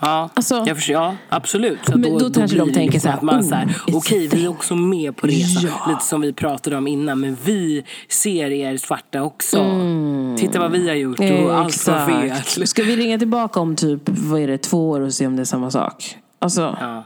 Ja, 0.00 0.30
Alltså- 0.34 0.64
jag 0.66 0.76
förstår, 0.76 0.94
ja 0.94 1.16
absolut. 1.28 1.78
Så 1.86 1.98
Men 1.98 2.18
då 2.18 2.30
kanske 2.30 2.42
blir 2.42 2.58
de 2.58 2.68
det 2.68 2.74
tänker 2.74 2.92
liksom 2.92 3.00
så 3.00 3.08
här, 3.08 3.16
att 3.16 3.22
man 3.22 3.40
oh, 3.40 3.42
så 3.48 3.54
här, 3.54 3.76
okej 3.92 4.28
vi 4.28 4.44
är 4.44 4.48
också 4.48 4.76
med 4.76 5.16
på 5.16 5.26
resan. 5.26 5.62
Ja. 5.64 5.90
Lite 5.92 6.04
som 6.04 6.20
vi 6.20 6.32
pratade 6.32 6.76
om 6.76 6.86
innan. 6.88 7.20
Men 7.20 7.36
vi 7.44 7.84
ser 8.08 8.50
er 8.50 8.76
svarta 8.76 9.22
också. 9.22 9.58
Mm. 9.58 10.36
Titta 10.36 10.58
vad 10.58 10.72
vi 10.72 10.88
har 10.88 10.94
gjort 10.94 11.20
och 11.20 11.54
allt 11.58 11.86
var 11.88 12.06
fel. 12.06 12.66
Ska 12.66 12.82
vi 12.82 12.96
ringa 12.96 13.18
tillbaka 13.18 13.60
om 13.60 13.76
typ, 13.76 14.00
vad 14.04 14.40
är 14.40 14.46
det, 14.48 14.58
två 14.58 14.90
år 14.90 15.00
och 15.00 15.14
se 15.14 15.26
om 15.26 15.36
det 15.36 15.42
är 15.42 15.44
samma 15.44 15.70
sak? 15.70 16.16
Alltså, 16.38 16.76
Ja. 16.80 17.04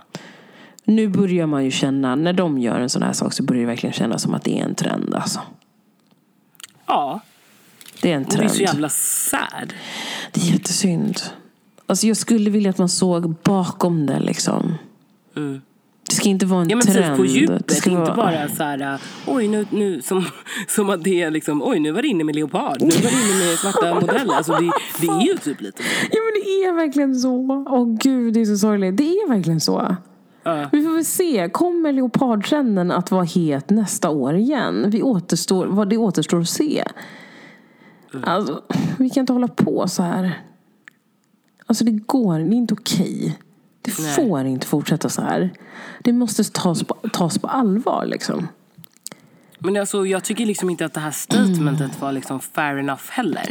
nu 0.84 1.08
börjar 1.08 1.46
man 1.46 1.64
ju 1.64 1.70
känna, 1.70 2.14
när 2.14 2.32
de 2.32 2.58
gör 2.58 2.80
en 2.80 2.90
sån 2.90 3.02
här 3.02 3.12
sak 3.12 3.32
så 3.32 3.42
börjar 3.42 3.60
det 3.60 3.66
verkligen 3.66 3.92
kännas 3.92 4.22
som 4.22 4.34
att 4.34 4.44
det 4.44 4.58
är 4.60 4.64
en 4.64 4.74
trend 4.74 5.14
alltså. 5.14 5.40
ja, 6.86 7.20
Det 8.02 8.12
är 8.12 8.16
en 8.16 8.22
och 8.24 8.28
det 8.30 8.34
är 8.34 8.38
trend. 8.38 8.50
så 8.52 8.62
jävla 8.62 8.88
sad. 8.88 9.72
Det 10.32 10.40
är 10.40 10.52
jättesynd. 10.52 11.20
Alltså 11.86 12.06
jag 12.06 12.16
skulle 12.16 12.50
vilja 12.50 12.70
att 12.70 12.78
man 12.78 12.88
såg 12.88 13.34
bakom 13.44 14.06
det 14.06 14.20
liksom. 14.20 14.74
Det 16.08 16.14
ska 16.14 16.28
inte 16.28 16.46
vara 16.46 16.62
en 16.62 16.68
Ja 16.70 16.76
men 16.76 16.86
trend. 16.86 17.06
typ 17.06 17.16
på 17.16 17.22
Det 17.22 17.28
djupet, 17.28 17.70
ska 17.76 17.90
inte 17.90 18.02
vara- 18.02 18.14
bara 18.16 18.48
så 18.48 18.62
här, 18.62 18.94
uh, 18.94 19.00
oj 19.26 19.48
nu, 19.48 19.66
nu 19.70 20.02
som, 20.02 20.24
som 20.68 20.90
att 20.90 21.04
det 21.04 21.22
är 21.22 21.30
liksom, 21.30 21.62
oj 21.62 21.78
nu 21.80 21.92
var 21.92 22.02
det 22.02 22.08
inne 22.08 22.24
med 22.24 22.34
leopard, 22.36 22.80
nu 22.82 22.86
var 22.88 23.10
det 23.10 23.34
inne 23.34 23.46
med 23.48 23.58
svarta 23.58 23.94
modeller. 23.94 24.34
Alltså 24.34 24.52
det, 24.52 24.70
det 25.00 25.06
är 25.06 25.20
ju 25.26 25.36
typ 25.44 25.60
lite. 25.60 25.82
Ja 26.10 26.18
men 26.24 26.42
det 26.42 26.48
är 26.48 26.72
verkligen 26.74 27.14
så. 27.14 27.64
Åh 27.68 27.96
gud, 28.02 28.34
det 28.34 28.40
är 28.40 28.44
så 28.44 28.58
sorgligt. 28.58 28.96
Det 28.96 29.04
är 29.04 29.28
verkligen 29.28 29.60
så. 29.60 29.96
Ja. 30.42 30.68
Vi 30.72 30.82
får 30.84 30.94
väl 30.94 31.04
se. 31.04 31.48
Kommer 31.52 31.92
leopardtrenden 31.92 32.90
att 32.90 33.10
vara 33.10 33.24
het 33.24 33.70
nästa 33.70 34.10
år 34.10 34.34
igen? 34.36 34.90
Vi 34.90 35.02
återstår, 35.02 35.66
vad 35.66 35.88
det 35.88 35.96
återstår 35.96 36.40
att 36.40 36.48
se. 36.48 36.84
Alltså, 38.24 38.62
vi 38.98 39.10
kan 39.10 39.20
inte 39.20 39.32
hålla 39.32 39.48
på 39.48 39.88
så 39.88 40.02
här. 40.02 40.42
Alltså 41.66 41.84
det 41.84 41.90
går, 41.90 42.38
det 42.38 42.44
är 42.44 42.56
inte 42.56 42.74
okej. 42.74 43.38
Det 43.82 43.98
Nej. 43.98 44.14
får 44.14 44.44
inte 44.44 44.66
fortsätta 44.66 45.08
så 45.08 45.22
här. 45.22 45.52
Det 46.00 46.12
måste 46.12 46.44
tas 46.44 46.84
på, 46.84 46.94
tas 47.12 47.38
på 47.38 47.46
allvar 47.48 48.06
liksom. 48.06 48.48
Men 49.58 49.76
alltså, 49.76 50.06
jag 50.06 50.24
tycker 50.24 50.46
liksom 50.46 50.70
inte 50.70 50.84
att 50.84 50.94
det 50.94 51.00
här 51.00 51.10
statementet 51.10 52.00
var 52.00 52.12
liksom 52.12 52.40
fair 52.40 52.76
enough 52.76 53.10
heller. 53.10 53.46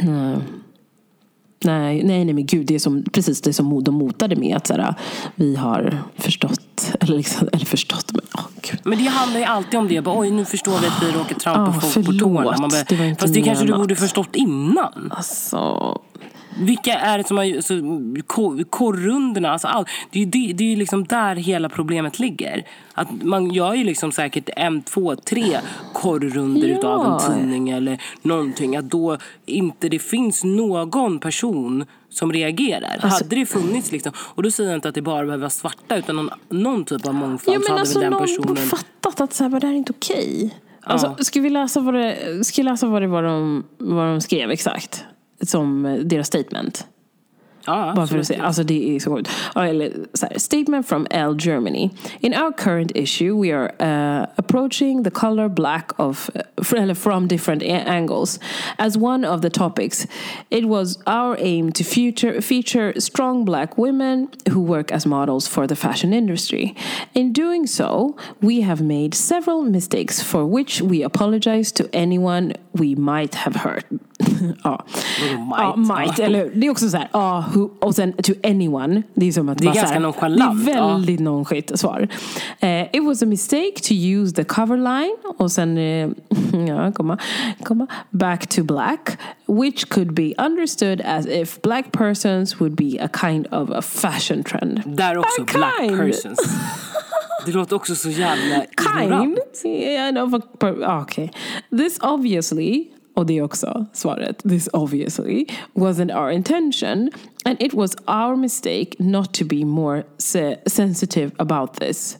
Nej, 1.64 2.02
nej, 2.04 2.24
nej 2.24 2.34
men 2.34 2.46
gud, 2.46 2.66
det 2.66 2.74
är 2.74 2.78
som, 2.78 3.02
precis 3.12 3.40
det 3.40 3.52
som 3.52 3.84
de 3.84 3.94
motade 3.94 4.36
med 4.36 4.56
att 4.56 4.66
så 4.66 4.74
här, 4.74 4.94
vi 5.34 5.56
har 5.56 5.98
förstått. 6.16 6.60
Eller, 7.00 7.16
liksom, 7.16 7.48
eller 7.52 7.66
förstått, 7.66 8.12
men 8.12 8.20
åh 8.34 8.44
gud. 8.62 8.80
Men 8.84 8.98
det 8.98 9.04
handlar 9.04 9.38
ju 9.40 9.44
alltid 9.46 9.80
om 9.80 9.88
det. 9.88 10.00
Bara, 10.00 10.18
Oj, 10.20 10.30
nu 10.30 10.44
förstår 10.44 10.78
vi 10.80 10.86
att 10.86 11.02
vi 11.02 11.18
råkar 11.18 11.34
trampa 11.34 11.60
Ah, 11.76 11.80
folk 11.80 11.92
förlåt. 11.92 12.18
på 12.18 12.24
tårna. 12.24 12.56
Man 12.60 12.70
bara, 12.70 12.82
Det 12.88 12.96
var 12.96 13.04
inte 13.04 13.20
fast 13.20 13.34
det 13.34 13.42
kanske 13.42 13.64
du 13.66 13.72
borde 13.72 13.96
förstått 13.96 14.36
innan. 14.36 15.12
Alltså, 15.16 15.98
Vilka 16.60 16.92
är 16.98 17.18
det 17.18 17.24
som 17.26 17.36
har... 17.36 17.44
Alltså, 17.56 17.74
ko- 18.26 18.64
korrundorna, 18.70 19.50
alltså 19.50 19.68
all, 19.68 19.84
det 20.10 20.18
är 20.18 20.24
ju 20.24 20.30
det, 20.30 20.52
det 20.52 20.72
är 20.72 20.76
liksom 20.76 21.04
där 21.04 21.36
hela 21.36 21.68
problemet 21.68 22.18
ligger. 22.18 22.66
Att 22.94 23.22
man 23.22 23.50
gör 23.50 23.74
ju 23.74 23.84
liksom 23.84 24.12
säkert 24.12 24.48
en, 24.56 24.82
två, 24.82 25.16
tre 25.16 25.58
korrundor 25.92 26.68
Ja. 26.68 26.78
utav 26.78 27.06
en 27.06 27.36
tidning 27.38 27.70
eller 27.70 28.02
någonting. 28.22 28.76
Att 28.76 28.90
då 28.90 29.18
inte 29.46 29.88
det 29.88 29.98
finns 29.98 30.44
någon 30.44 31.18
person 31.18 31.86
som 32.10 32.32
reagerar. 32.32 32.98
Alltså- 33.00 33.24
hade 33.24 33.36
det 33.36 33.46
funnits 33.46 33.92
liksom, 33.92 34.12
och 34.16 34.42
då 34.42 34.50
säger 34.50 34.70
jag 34.70 34.76
inte 34.76 34.88
att 34.88 34.94
det 34.94 35.02
bara 35.02 35.24
behöver 35.24 35.40
vara 35.40 35.50
svarta 35.50 35.96
utan 35.96 36.16
någon, 36.16 36.30
någon 36.48 36.84
typ 36.84 37.06
av 37.06 37.14
mångfald 37.14 37.56
ja, 37.56 37.60
så 37.66 37.68
hade 37.70 37.80
alltså 37.80 37.98
väl 38.00 38.10
den 38.10 38.12
någon 38.12 38.20
personen... 38.22 38.56
fattat 38.56 39.20
att 39.20 39.32
så 39.32 39.44
här, 39.44 39.60
det 39.60 39.66
här 39.66 39.74
är 39.74 39.78
inte 39.78 39.92
okej. 39.92 40.54
Alltså, 40.82 41.16
ska 41.18 41.40
vi 41.40 41.50
läsa 41.50 41.80
vad 41.80 41.94
det, 41.94 42.44
ska 42.44 42.62
läsa 42.62 42.86
vad 42.86 43.02
det 43.02 43.08
var 43.08 43.22
de, 43.22 43.64
vad 43.78 44.06
de 44.06 44.20
skrev 44.20 44.50
exakt? 44.50 45.04
Som 45.40 46.02
deras 46.04 46.26
statement. 46.26 46.86
Ja, 47.66 47.92
Bara 47.96 48.06
för 48.06 48.18
att 48.18 48.26
se. 48.26 48.36
Alltså 48.36 48.62
det 48.62 48.96
är 48.96 49.00
så 49.00 49.16
sjukt. 49.16 49.30
Eller 49.56 49.92
så 50.14 50.26
här, 50.26 50.38
Statement 50.38 50.88
from 50.88 51.06
L 51.10 51.36
Germany. 51.38 51.90
In 52.20 52.34
our 52.34 52.52
current 52.52 52.92
issue 52.94 53.42
we 53.42 53.52
are 53.52 53.72
uh, 53.80 54.26
approaching 54.36 55.04
the 55.04 55.10
color 55.10 55.48
black 55.48 55.90
of, 55.96 56.30
uh, 56.34 56.94
from 56.94 57.28
different 57.28 57.62
angles. 57.62 58.40
As 58.78 58.96
one 58.96 59.28
of 59.28 59.40
the 59.40 59.50
topics, 59.50 60.06
it 60.50 60.64
was 60.64 60.98
our 61.06 61.36
aim 61.40 61.72
to 61.72 61.84
future, 61.84 62.40
feature 62.40 63.00
strong 63.00 63.44
black 63.44 63.78
women 63.78 64.28
who 64.52 64.60
work 64.60 64.92
as 64.92 65.06
models 65.06 65.48
for 65.48 65.66
the 65.66 65.76
fashion 65.76 66.12
industry. 66.12 66.74
In 67.14 67.32
doing 67.32 67.66
so, 67.66 68.16
we 68.40 68.60
have 68.60 68.80
made 68.80 69.14
several 69.14 69.62
mistakes 69.62 70.22
for 70.22 70.46
which 70.46 70.82
we 70.82 71.04
apologize 71.04 71.72
to 71.72 71.88
anyone 71.92 72.52
we 72.72 72.94
might 72.94 73.34
have 73.34 73.56
hurt. 73.56 73.84
ja. 74.64 74.84
Vadå 75.38 75.62
ja, 75.62 75.76
might? 75.76 75.98
might. 75.98 76.18
Eller, 76.18 76.50
det 76.54 76.66
är 76.66 76.70
också 76.70 76.88
så 76.88 76.96
här, 76.96 77.08
ja, 77.12 77.44
who, 77.54 77.70
och 77.80 77.94
sen 77.94 78.12
to 78.12 78.32
anyone. 78.44 79.02
Det 79.14 79.28
är 79.28 79.32
som 79.32 79.48
att 79.48 79.58
Det 79.58 79.64
är 79.64 79.74
ganska 79.74 79.86
här, 79.86 80.00
nonchalant, 80.00 80.66
Det 80.66 80.72
är 80.72 80.76
ja. 80.76 80.88
väldigt 80.88 81.20
nonchalant 81.20 81.78
svar. 81.80 82.08
Eh, 82.60 82.82
it 82.82 83.04
was 83.04 83.22
a 83.22 83.26
mistake 83.26 83.72
to 83.82 83.94
use 83.94 84.34
the 84.34 84.44
cover 84.44 84.76
line 84.76 85.16
och 85.38 85.52
sen, 85.52 85.78
eh, 85.78 86.08
ja, 86.68 86.92
komma, 86.92 87.18
komma, 87.64 87.86
back 88.10 88.46
to 88.46 88.62
black. 88.64 89.18
Which 89.46 89.88
could 89.88 90.12
be 90.14 90.32
understood 90.38 91.00
as 91.00 91.26
if 91.26 91.62
black 91.62 91.92
persons 91.92 92.60
would 92.60 92.74
be 92.74 92.98
a 93.04 93.08
kind 93.20 93.46
of 93.50 93.70
a 93.70 93.82
fashion 93.82 94.42
trend. 94.44 94.82
Där 94.86 95.18
också, 95.18 95.42
A 95.42 95.46
black 95.54 95.78
kind. 95.80 95.96
persons. 95.98 96.38
Det 97.46 97.52
låter 97.52 97.76
också 97.76 97.94
så 97.94 98.10
jävla 98.10 98.54
Kind? 98.54 99.02
ignorant. 99.02 99.62
Yeah, 99.64 100.12
no, 100.14 100.40
per- 100.40 100.84
ah, 100.84 101.02
okay. 101.02 101.28
This 101.70 101.98
obviously, 102.02 102.84
och 103.16 103.26
det 103.26 103.38
är 103.38 103.42
också 103.42 103.86
svaret, 103.92 104.42
this 104.48 104.68
obviously 104.72 105.46
wasn't 105.74 106.12
our 106.14 106.30
intention 106.30 107.10
and 107.44 107.62
it 107.62 107.72
was 107.74 107.96
our 108.06 108.36
mistake 108.36 108.90
not 108.98 109.32
to 109.34 109.44
be 109.44 109.64
more 109.64 110.02
se- 110.18 110.56
sensitive 110.66 111.30
about 111.38 111.74
this. 111.80 112.18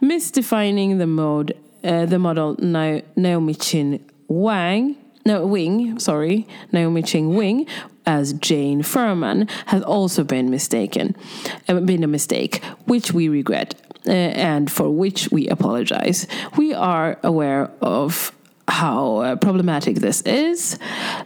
Misdefining 0.00 0.98
the 0.98 1.06
mode, 1.06 1.52
uh, 1.84 2.06
the 2.06 2.18
model 2.18 2.56
Na- 2.58 3.00
Naomi 3.16 3.54
Chin 3.54 3.98
Wang, 4.28 4.94
no, 5.26 5.44
Wing, 5.46 5.98
sorry, 5.98 6.46
Naomi 6.72 7.02
Ching 7.02 7.36
Wing 7.36 7.66
as 8.06 8.32
Jane 8.32 8.82
Furman 8.82 9.46
has 9.66 9.82
also 9.82 10.24
been 10.24 10.48
mistaken, 10.50 11.14
uh, 11.68 11.80
been 11.80 12.02
a 12.02 12.06
mistake, 12.08 12.62
which 12.86 13.12
we 13.12 13.28
regret 13.28 13.74
uh, 14.06 14.10
and 14.10 14.70
for 14.72 14.88
which 14.88 15.28
we 15.30 15.48
apologize. 15.48 16.26
We 16.56 16.72
are 16.72 17.18
aware 17.22 17.70
of 17.82 18.32
how 18.70 19.22
uh, 19.24 19.36
problematic 19.36 20.00
this 20.00 20.22
is. 20.26 20.78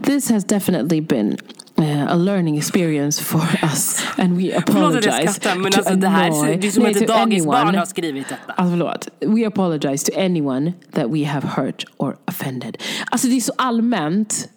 This 0.02 0.30
has 0.30 0.44
definitely 0.44 1.00
been 1.00 1.37
uh, 1.78 2.12
a 2.12 2.14
learning 2.16 2.57
experience 2.59 3.22
for 3.22 3.42
us 3.62 4.04
and 4.18 4.37
we 4.37 4.62
Förlåt 4.66 4.94
att 4.94 5.04
jag 5.04 5.14
apologize 5.14 5.33
skrattar 5.33 5.59
men 5.61 5.72
to 5.72 5.78
alltså 5.78 5.94
det 5.94 6.09
här 6.09 6.30
annoy- 6.30 6.59
det 6.61 6.66
är 6.66 6.70
som 6.70 6.83
Nej, 6.83 6.92
ett 6.92 7.09
dagisbarn 7.09 7.74
har 7.74 7.87
skrivit 7.87 8.28
detta. 8.28 8.52
Alltså 8.52 8.70
förlåt. 8.70 9.09
We 9.20 9.46
apologize 9.46 10.12
to 10.12 10.20
anyone 10.20 10.72
that 10.92 11.07
we 11.11 11.24
have 11.26 11.48
hurt 11.57 11.85
or 11.96 12.16
offended. 12.28 12.76
Alltså 13.11 13.26
det 13.28 13.37
är 13.37 13.40
så 13.40 13.52
allmänt 13.59 14.48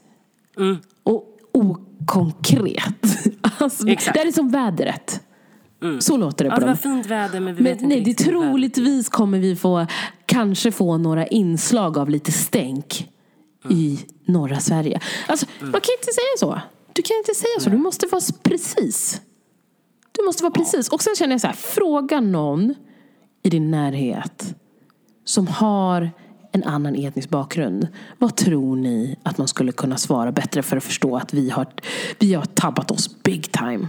Mm. 0.58 0.78
och 1.04 1.23
okonkret. 1.54 2.93
Alltså, 3.60 3.88
Exakt. 3.88 4.13
det 4.13 4.28
är 4.28 4.32
som 4.32 4.50
vädret. 4.50 5.21
Så 6.00 6.18
låter 6.18 6.46
det 6.46 6.50
på 6.50 6.56
Ja, 6.56 6.60
det 6.60 6.66
var 6.66 6.72
dem. 6.74 6.78
fint 6.78 7.06
väder 7.06 7.40
men 7.40 7.56
vi 7.56 7.63
Men 7.63 7.74
vet 7.74 7.82
inte 7.82 7.96
nej, 7.96 8.04
det 8.04 8.13
troligtvis 8.13 9.10
kommer 9.10 9.40
vi 9.40 9.56
få 9.56 9.86
kanske 10.26 10.72
få 10.72 10.98
några 10.98 11.28
inslag 11.28 11.98
av 11.98 12.10
lite 12.10 12.32
stänk 12.32 13.10
i 13.70 14.00
norra 14.26 14.60
Sverige. 14.60 15.00
Alltså, 15.28 15.46
man 15.60 15.72
kan 15.72 15.94
inte 16.00 16.13
säga 16.13 16.38
så. 16.40 16.62
Du 16.94 17.02
kan 17.02 17.18
inte 17.18 17.34
säga 17.34 17.60
så. 17.60 17.70
Du 17.70 17.78
måste 17.78 18.08
vara 18.12 18.22
precis. 18.44 19.22
Du 20.12 20.26
måste 20.26 20.44
vara 20.44 20.54
precis. 20.54 20.90
Och 20.90 21.04
sen 21.04 21.16
känner 21.16 21.34
jag 21.34 21.42
så 21.42 21.48
här, 21.48 21.54
fråga 21.54 22.20
någon 22.22 22.76
i 23.44 23.50
din 23.50 23.72
närhet 23.72 24.56
som 25.26 25.48
har 25.48 26.12
en 26.52 26.63
annan 26.63 26.96
etnisk 26.96 27.30
bakgrund. 27.30 27.88
Vad 28.18 28.36
tror 28.36 28.76
ni 28.76 29.16
att 29.24 29.38
man 29.38 29.48
skulle 29.48 29.72
kunna 29.72 29.98
svara 29.98 30.32
bättre 30.32 30.63
för 30.63 30.78
att 30.78 30.84
förstå 30.84 31.18
att 31.18 31.34
vi 31.34 31.50
har, 31.50 31.68
vi 32.20 32.34
har 32.34 32.46
tabbat 32.46 32.92
oss 32.92 33.24
big 33.24 33.52
time? 33.52 33.88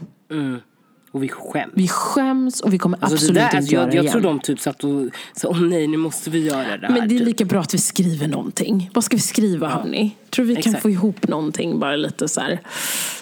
Och 1.18 1.24
vi 1.24 1.28
skäms. 1.28 1.72
Vi 1.74 1.88
skäms 1.88 2.60
och 2.60 2.72
vi 2.72 2.78
kommer 2.78 2.98
Alltså 3.00 3.14
absolut 3.14 3.34
där, 3.34 3.44
inte 3.44 3.56
alltså 3.56 3.72
göra 3.72 3.82
jag, 3.82 3.90
det 3.90 3.96
jag 3.96 4.04
igen. 4.04 4.12
tror 4.12 4.22
de 4.22 4.40
typ 4.40 4.60
satt 4.60 4.84
och 4.84 5.08
sa 5.36 5.48
åh 5.48 5.60
nej 5.62 5.86
nu 5.86 5.96
måste 5.96 6.30
vi 6.30 6.38
göra 6.38 6.76
det 6.76 6.86
här. 6.86 6.94
Men 6.94 7.08
det 7.08 7.14
är 7.14 7.18
typ. 7.18 7.26
lika 7.26 7.44
bra 7.44 7.60
att 7.60 7.74
vi 7.74 7.78
skriver 7.78 8.28
någonting. 8.28 8.90
Vad 8.94 9.04
ska 9.04 9.16
vi 9.16 9.22
skriva 9.22 9.68
hörni? 9.68 10.16
Tror 10.30 10.44
vi 10.46 10.54
kan 10.54 10.60
exakt. 10.60 10.82
få 10.82 10.90
ihop 10.90 11.28
någonting 11.28 11.78
bara 11.80 11.96
lite 11.96 12.28
så 12.28 12.40
här. 12.40 12.60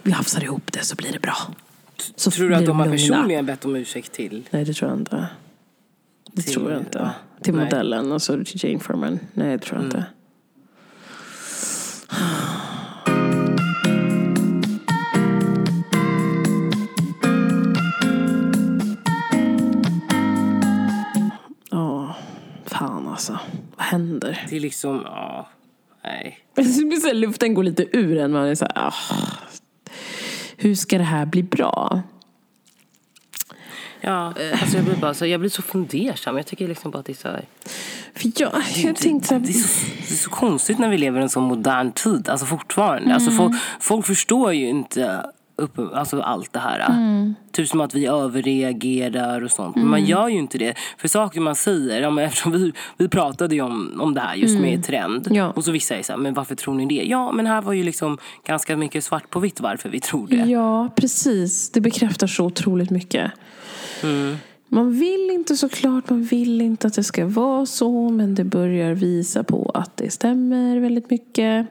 Vi 0.03 0.13
hafsar 0.13 0.45
ihop 0.45 0.73
det 0.73 0.85
så 0.85 0.97
blir 0.97 1.13
det 1.13 1.19
bra. 1.21 1.37
Så 2.17 2.31
Tror 2.31 2.49
du 2.49 2.55
att 2.55 2.67
de 2.67 2.81
har 2.81 2.87
personligen 2.91 3.47
bett 3.47 3.65
om 3.65 3.77
ursäkt 3.77 4.13
till? 4.13 4.43
Nej 4.51 4.65
det 4.65 4.73
tror 4.75 4.91
jag 4.91 4.99
inte. 5.01 5.27
Det 6.33 6.43
Till- 6.43 6.55
tror 6.55 6.71
jag 6.73 6.81
inte. 6.81 6.99
ja, 6.99 7.11
Till 7.43 7.55
modellen 7.55 8.13
och 8.13 8.23
så 8.23 8.45
till 8.45 8.65
Jane 8.65 8.79
Furman. 8.79 9.19
Nej 9.35 9.51
det 9.51 9.59
tror 9.59 9.79
jag 9.79 9.87
inte. 9.87 10.05
Alltså. 23.17 23.39
Vad 23.77 23.87
händer? 23.87 24.47
Det 24.49 24.57
är 24.57 24.61
liksom, 24.61 25.03
ja, 25.05 25.49
nej. 26.05 26.39
Så 27.01 27.07
här, 27.07 27.15
luften 27.15 27.55
går 27.55 27.65
lite 27.65 27.97
ur 27.97 28.19
en. 28.19 28.33
Man 28.33 28.47
är 28.47 28.55
så 28.55 28.65
här, 28.65 28.89
ah, 28.89 28.95
hur 30.57 30.75
ska 30.75 30.99
det 30.99 31.05
här 31.05 31.27
bli 31.27 31.43
bra? 31.43 32.03
Ja, 34.01 34.35
alltså 34.61 34.77
jag 34.77 34.85
blir 34.85 34.97
bara 34.97 35.15
så, 35.15 35.27
jag 35.27 35.41
blir 35.41 35.51
så 35.51 35.63
fundersam. 35.63 36.37
Jag 36.37 36.47
tycker 36.47 36.69
liksom 36.69 36.91
bara 36.91 36.99
att 36.99 37.07
det 37.07 37.13
är 37.13 37.15
så 37.15 37.29
här, 37.29 37.45
För 38.15 38.33
jag, 38.37 38.53
jag 38.77 38.97
tänkte 38.97 39.29
så 39.29 39.35
det, 39.35 39.51
är 39.51 39.53
här, 39.53 39.63
så, 39.63 39.87
det 40.09 40.15
är 40.15 40.17
så 40.17 40.31
konstigt 40.31 40.79
när 40.79 40.89
vi 40.89 40.99
lever 40.99 41.21
i 41.21 41.23
en 41.23 41.29
så 41.29 41.41
modern 41.41 41.93
tid. 41.93 42.29
Alltså 42.29 42.47
fortfarande. 42.47 43.15
Alltså 43.15 43.31
folk, 43.31 43.55
folk 43.81 44.07
förstår 44.07 44.53
ju 44.53 44.69
inte 44.69 45.31
upp, 45.57 45.79
alltså 45.95 46.21
allt 46.21 46.53
det 46.53 46.59
här. 46.59 47.35
Typ 47.53 47.69
som 47.69 47.81
att 47.81 47.95
vi 47.95 48.07
överreagerar 48.07 49.45
och 49.45 49.51
sånt. 49.51 49.77
Men 49.77 49.89
man 49.89 50.05
gör 50.05 50.29
ju 50.29 50.39
inte 50.39 50.59
det. 50.59 50.75
För 50.99 51.09
saker 51.09 51.41
man 51.41 51.55
säger, 51.55 52.03
ja, 52.03 52.11
men 52.11 52.25
eftersom 52.25 52.53
vi, 52.53 52.73
vi 52.97 53.09
pratade 53.09 53.55
ju 53.55 53.61
om, 53.61 54.01
om 54.01 54.15
det 54.15 54.21
här 54.21 54.35
just 54.35 54.61
med 54.61 54.85
trend. 54.85 55.29
Ja. 55.31 55.51
Och 55.51 55.65
så 55.65 55.71
vissa 55.71 55.97
är 55.97 56.03
så 56.03 56.13
här, 56.13 56.21
men 56.21 56.35
varför 56.35 56.55
tror 56.55 56.75
ni 56.75 56.87
det? 56.87 57.05
Ja, 57.05 57.33
men 57.33 57.47
här 57.47 57.63
var 57.63 57.73
ju 57.73 57.83
liksom 57.83 58.19
ganska 58.47 58.77
mycket 58.77 59.05
svart 59.05 59.31
på 59.31 59.41
vitt 59.41 59.61
varför 59.61 59.89
vi 59.89 60.01
tror 60.01 60.29
det. 60.29 60.37
Ja, 60.37 60.89
precis. 60.97 61.71
Det 61.71 61.81
bekräftar 61.81 62.27
så 62.27 62.45
otroligt 62.45 62.91
mycket. 62.91 63.31
Man 64.69 64.99
vill 64.99 65.31
inte 65.31 65.57
såklart, 65.57 66.11
man 66.11 66.25
vill 66.25 66.61
inte 66.61 66.87
att 66.87 66.95
det 66.95 67.05
ska 67.05 67.27
vara 67.27 67.67
så. 67.67 68.11
Men 68.11 68.35
det 68.35 68.45
börjar 68.45 68.95
visa 68.95 69.45
på 69.45 69.71
att 69.75 69.97
det 69.97 70.11
stämmer 70.11 70.81
väldigt 70.81 71.11
mycket. 71.11 71.67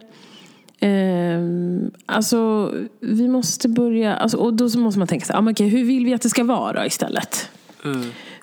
Ehm, 0.79 1.91
alltså, 2.05 2.71
vi 2.99 3.27
måste 3.27 3.69
börja... 3.69 4.15
Alltså, 4.15 4.37
och 4.37 4.53
då 4.53 4.69
så 4.69 4.79
måste 4.79 4.99
man 4.99 5.07
tänka 5.07 5.25
så 5.25 5.33
här, 5.33 5.39
ah, 5.39 5.51
okej, 5.51 5.67
hur 5.67 5.85
vill 5.85 6.05
vi 6.05 6.13
att 6.13 6.21
det 6.21 6.29
ska 6.29 6.43
vara 6.43 6.85
istället? 6.85 7.49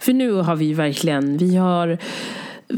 För 0.01 0.13
nu 0.13 0.33
har 0.33 0.57
vi 0.57 0.75
verkligen, 0.75 1.37
vi 1.37 1.57
har 1.57 1.99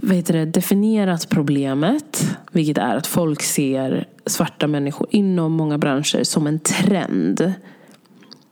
vad 0.02 0.16
heter 0.16 0.34
det, 0.34 0.44
definierat 0.44 1.28
problemet. 1.28 2.36
Vilket 2.52 2.78
är 2.78 2.96
att 2.96 3.06
folk 3.06 3.42
ser 3.42 4.08
svarta 4.26 4.66
människor 4.66 5.06
inom 5.10 5.52
många 5.52 5.78
branscher 5.78 6.24
som 6.24 6.46
en 6.46 6.58
trend. 6.58 7.52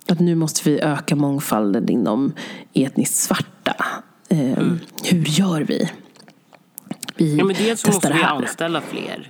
Att 0.08 0.20
nu 0.20 0.34
måste 0.34 0.70
vi 0.70 0.80
öka 0.80 1.16
mångfalden 1.16 1.88
inom 1.88 2.32
etniskt 2.74 3.14
svarta. 3.16 3.84
Ehm, 4.28 4.80
Hur 5.04 5.24
gör 5.40 5.60
vi? 5.60 5.90
Vi 7.16 7.36
Ja, 7.36 7.44
men 7.44 7.56
dels 7.56 7.82
testar 7.82 7.92
måste 7.92 8.08
det 8.08 8.14
vi. 8.14 8.20
Mm. 8.20 8.36
anställa 8.36 8.80
fler. 8.80 9.28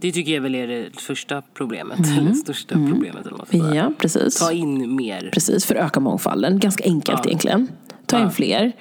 Det 0.00 0.12
tycker 0.12 0.32
jag 0.34 0.40
väl 0.42 0.54
är 0.54 0.66
det 0.66 1.00
första 1.00 1.42
problemet. 1.54 1.98
Eller 2.18 2.32
största 2.32 2.74
problemet. 2.74 3.26
Eller 3.26 3.44
säga. 3.50 3.74
Ja, 3.74 3.92
precis. 3.98 4.38
Ta 4.38 4.52
in 4.52 4.96
mer. 4.96 5.30
Precis, 5.32 5.64
för 5.66 5.74
att 5.74 5.84
öka 5.86 6.00
mångfalden. 6.00 6.58
Ganska 6.58 6.84
enkelt 6.84 7.26
egentligen. 7.26 7.68
Ta 8.06 8.18
in 8.18 8.30
fler. 8.30 8.72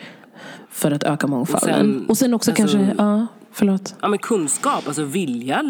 för 0.72 0.92
att 0.92 1.04
öka 1.04 1.28
mångfalden. 1.28 1.70
Och 1.70 1.78
sen, 1.78 2.06
och 2.10 2.18
sen 2.18 2.34
också 2.34 2.52
alltså- 2.52 2.78
kanske, 2.78 2.96
ja, 3.04 3.28
förlåt. 3.52 3.96
Ja, 4.02 4.08
men 4.08 4.20
kunskap, 4.20 4.88
alltså 4.88 5.04
vilja 5.04 5.64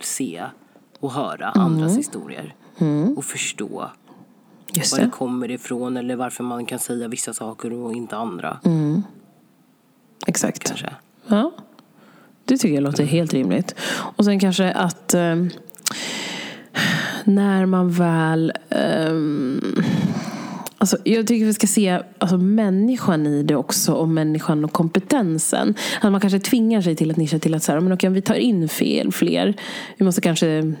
se 0.00 0.44
och 1.00 1.12
höra 1.12 1.50
Mm. 1.50 1.66
andras 1.66 1.96
historier. 1.98 2.54
Och 3.16 3.24
förstå 3.24 3.90
Just 4.74 4.92
var 4.92 4.98
det 4.98 5.04
det. 5.04 5.10
kommer 5.10 5.50
ifrån 5.50 5.96
eller 5.96 6.16
varför 6.16 6.44
man 6.44 6.66
kan 6.66 6.78
säga 6.78 7.08
vissa 7.08 7.34
saker 7.34 7.72
och 7.72 7.92
inte 7.92 8.16
andra. 8.16 8.58
Mm. 8.64 9.02
Exakt. 10.26 10.64
Kanske. 10.64 10.90
Ja, 11.26 11.52
det 12.50 12.58
tycker 12.58 12.74
jag 12.74 12.82
låter 12.82 13.04
helt 13.04 13.34
rimligt. 13.34 13.74
Och 14.16 14.24
sen 14.24 14.40
kanske 14.40 14.70
att 14.70 15.14
eh, 15.14 15.36
när 17.24 17.66
man 17.66 17.90
väl... 17.90 18.52
Eh, 18.70 19.14
alltså 20.78 20.96
jag 21.04 21.26
tycker 21.26 21.46
vi 21.46 21.54
ska 21.54 21.66
se 21.66 22.00
alltså, 22.18 22.38
människan 22.38 23.26
i 23.26 23.42
det 23.42 23.56
också 23.56 23.92
och 23.92 24.08
människan 24.08 24.64
och 24.64 24.72
kompetensen. 24.72 25.74
Att 26.00 26.12
man 26.12 26.20
kanske 26.20 26.40
tvingar 26.40 26.80
sig 26.80 26.96
till 26.96 27.10
att 27.10 27.16
nischa 27.16 27.38
till 27.38 27.54
att 27.54 27.62
så 27.62 27.72
här, 27.72 27.80
men 27.80 27.92
okej, 27.92 28.08
om 28.08 28.14
vi 28.14 28.22
tar 28.22 28.34
in 28.34 28.68
fel, 28.68 29.12
fler. 29.12 29.54
Vi 29.96 30.04
måste 30.04 30.20
kanske 30.20 30.74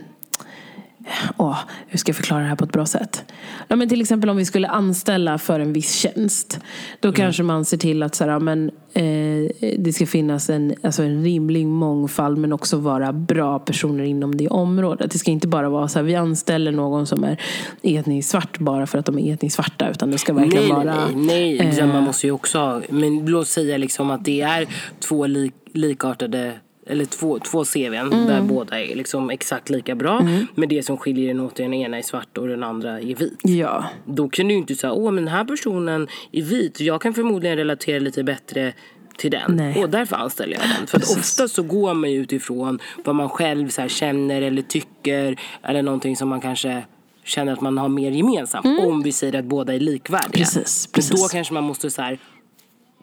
Åh, 1.36 1.58
hur 1.88 1.98
ska 1.98 2.10
jag 2.10 2.16
förklara 2.16 2.40
det 2.40 2.48
här 2.48 2.56
på 2.56 2.64
ett 2.64 2.72
bra 2.72 2.86
sätt? 2.86 3.24
Ja, 3.68 3.76
men 3.76 3.88
till 3.88 4.00
exempel 4.00 4.30
om 4.30 4.36
vi 4.36 4.44
skulle 4.44 4.68
anställa 4.68 5.38
för 5.38 5.60
en 5.60 5.72
viss 5.72 5.94
tjänst. 5.94 6.60
Då 7.00 7.12
kanske 7.12 7.42
man 7.42 7.64
ser 7.64 7.76
till 7.76 8.02
att 8.02 8.14
så 8.14 8.24
här, 8.24 8.38
men, 8.38 8.70
eh, 8.92 9.72
det 9.78 9.92
ska 9.92 10.06
finnas 10.06 10.50
en, 10.50 10.74
alltså 10.82 11.02
en 11.02 11.24
rimlig 11.24 11.66
mångfald 11.66 12.38
men 12.38 12.52
också 12.52 12.76
vara 12.76 13.12
bra 13.12 13.58
personer 13.58 14.04
inom 14.04 14.36
det 14.36 14.48
området. 14.48 15.10
Det 15.10 15.18
ska 15.18 15.30
inte 15.30 15.48
bara 15.48 15.68
vara 15.68 15.88
så 15.88 15.98
här, 15.98 16.04
vi 16.04 16.14
anställer 16.14 16.72
någon 16.72 17.06
som 17.06 17.24
är 17.24 17.40
etniskt 17.82 18.30
svart 18.30 18.58
bara 18.58 18.86
för 18.86 18.98
att 18.98 19.06
de 19.06 19.18
är 19.18 19.34
etniskt 19.34 19.56
svarta. 19.56 19.90
Utan 19.90 20.10
det 20.10 20.18
ska 20.18 20.32
verkligen 20.32 20.64
Nej, 20.64 20.72
vara... 20.72 20.94
nej, 21.14 21.58
nej. 21.58 21.78
eh, 21.78 21.86
man 21.86 22.02
måste 22.02 22.26
ju 22.26 22.32
också 22.32 22.58
ha, 22.58 22.80
men 22.88 23.26
låt 23.26 23.48
säga 23.48 23.76
liksom 23.76 24.10
att 24.10 24.24
det 24.24 24.40
är 24.40 24.66
två 25.00 25.26
lik, 25.26 25.54
likartade 25.72 26.52
eller 26.90 27.04
två, 27.04 27.38
två 27.38 27.64
CVn 27.64 28.12
Mm. 28.12 28.26
där 28.26 28.40
båda 28.42 28.80
är 28.84 28.94
liksom 28.96 29.30
exakt 29.30 29.70
lika 29.70 29.94
bra. 29.94 30.28
Men 30.54 30.68
det 30.68 30.82
som 30.82 30.96
skiljer 30.98 31.28
den 31.28 31.40
åt 31.40 31.58
är 31.60 31.62
den 31.62 31.74
ena 31.74 31.98
är 31.98 32.02
svart 32.02 32.38
och 32.38 32.48
den 32.48 32.62
andra 32.62 33.00
är 33.00 33.14
vit. 33.14 33.38
Ja, 33.42 33.84
Då 34.06 34.28
kan 34.28 34.48
du 34.48 34.54
ju 34.54 34.58
inte 34.58 34.74
säga, 34.74 34.92
åh 34.92 35.12
men 35.12 35.24
den 35.24 35.34
här 35.34 35.44
personen 35.44 36.08
är 36.32 36.42
vit. 36.42 36.80
Jag 36.80 37.02
kan 37.02 37.14
förmodligen 37.14 37.56
relatera 37.56 37.98
lite 37.98 38.22
bättre 38.24 38.72
till 39.18 39.30
den. 39.30 39.56
Nej. 39.56 39.82
Och 39.84 39.90
därför 39.90 40.16
anställer 40.16 40.52
jag 40.52 40.62
den. 40.62 40.86
För 40.86 40.96
att 40.96 41.02
Precis. 41.02 41.16
ofta 41.16 41.48
så 41.48 41.62
går 41.62 41.94
man 41.94 42.10
ju 42.12 42.20
utifrån 42.20 42.78
vad 43.04 43.14
man 43.14 43.28
själv 43.28 43.68
så 43.68 43.88
känner 43.88 44.42
eller 44.42 44.62
tycker. 44.62 45.36
Eller 45.62 45.82
någonting 45.82 46.16
som 46.16 46.28
man 46.28 46.40
kanske 46.40 46.82
känner 47.24 47.52
att 47.52 47.60
man 47.60 47.78
har 47.78 47.88
mer 47.88 48.10
gemensamt. 48.10 48.66
Om 48.86 49.02
vi 49.02 49.12
säger 49.12 49.38
att 49.38 49.44
båda 49.44 49.74
är 49.74 49.80
likvärdiga. 49.80 50.26
Mm. 50.26 50.38
Precis, 50.38 50.88
Men 50.92 51.02
då 51.02 51.10
precis. 51.10 51.30
kanske 51.32 51.54
man 51.54 51.64
måste 51.64 51.90
så 51.90 52.02
här, 52.02 52.18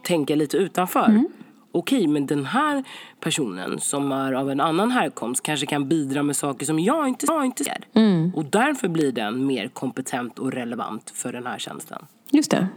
tänka 0.03 0.35
lite 0.35 0.57
utanför. 0.57 1.05
Mm. 1.05 1.27
Okej, 1.77 2.07
men 2.07 2.25
den 2.25 2.45
här 2.45 2.83
personen 3.19 3.79
som 3.79 4.11
är 4.11 4.33
av 4.33 4.51
en 4.51 4.59
annan 4.59 4.91
härkomst 4.91 5.43
kanske 5.43 5.65
kan 5.65 5.89
bidra 5.89 6.23
med 6.23 6.35
saker 6.35 6.65
som 6.65 6.79
jag 6.79 7.07
inte, 7.07 7.25
jag 7.29 7.45
inte 7.45 7.63
ser. 7.63 7.79
Mm. 7.93 8.31
Och 8.35 8.45
därför 8.45 8.87
blir 8.87 9.11
den 9.11 9.45
mer 9.45 9.67
kompetent 9.67 10.39
och 10.39 10.51
relevant 10.51 11.11
för 11.15 11.31
den 11.33 11.45
här 11.45 11.59
tjänsten. 11.59 12.05
just 12.31 12.51
det. 12.51 12.67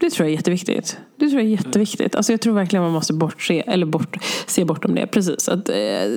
Det 0.00 0.10
tror 0.10 0.26
jag 0.26 0.32
är 0.32 0.36
jätteviktigt. 0.36 0.98
Det 1.16 1.28
tror 1.28 1.40
jag 1.40 1.46
är 1.52 1.56
jätteviktigt. 1.56 2.14
Alltså 2.14 2.32
jag 2.32 2.40
tror 2.40 2.54
verkligen 2.54 2.82
man 2.82 2.92
måste 2.92 3.12
bortse, 3.12 3.60
eller 3.60 3.86
bort, 3.86 4.16
se 4.46 4.64
bortom 4.64 4.94
det. 4.94 5.06
Precis, 5.06 5.48
att 5.48 5.68
eh, 5.68 5.74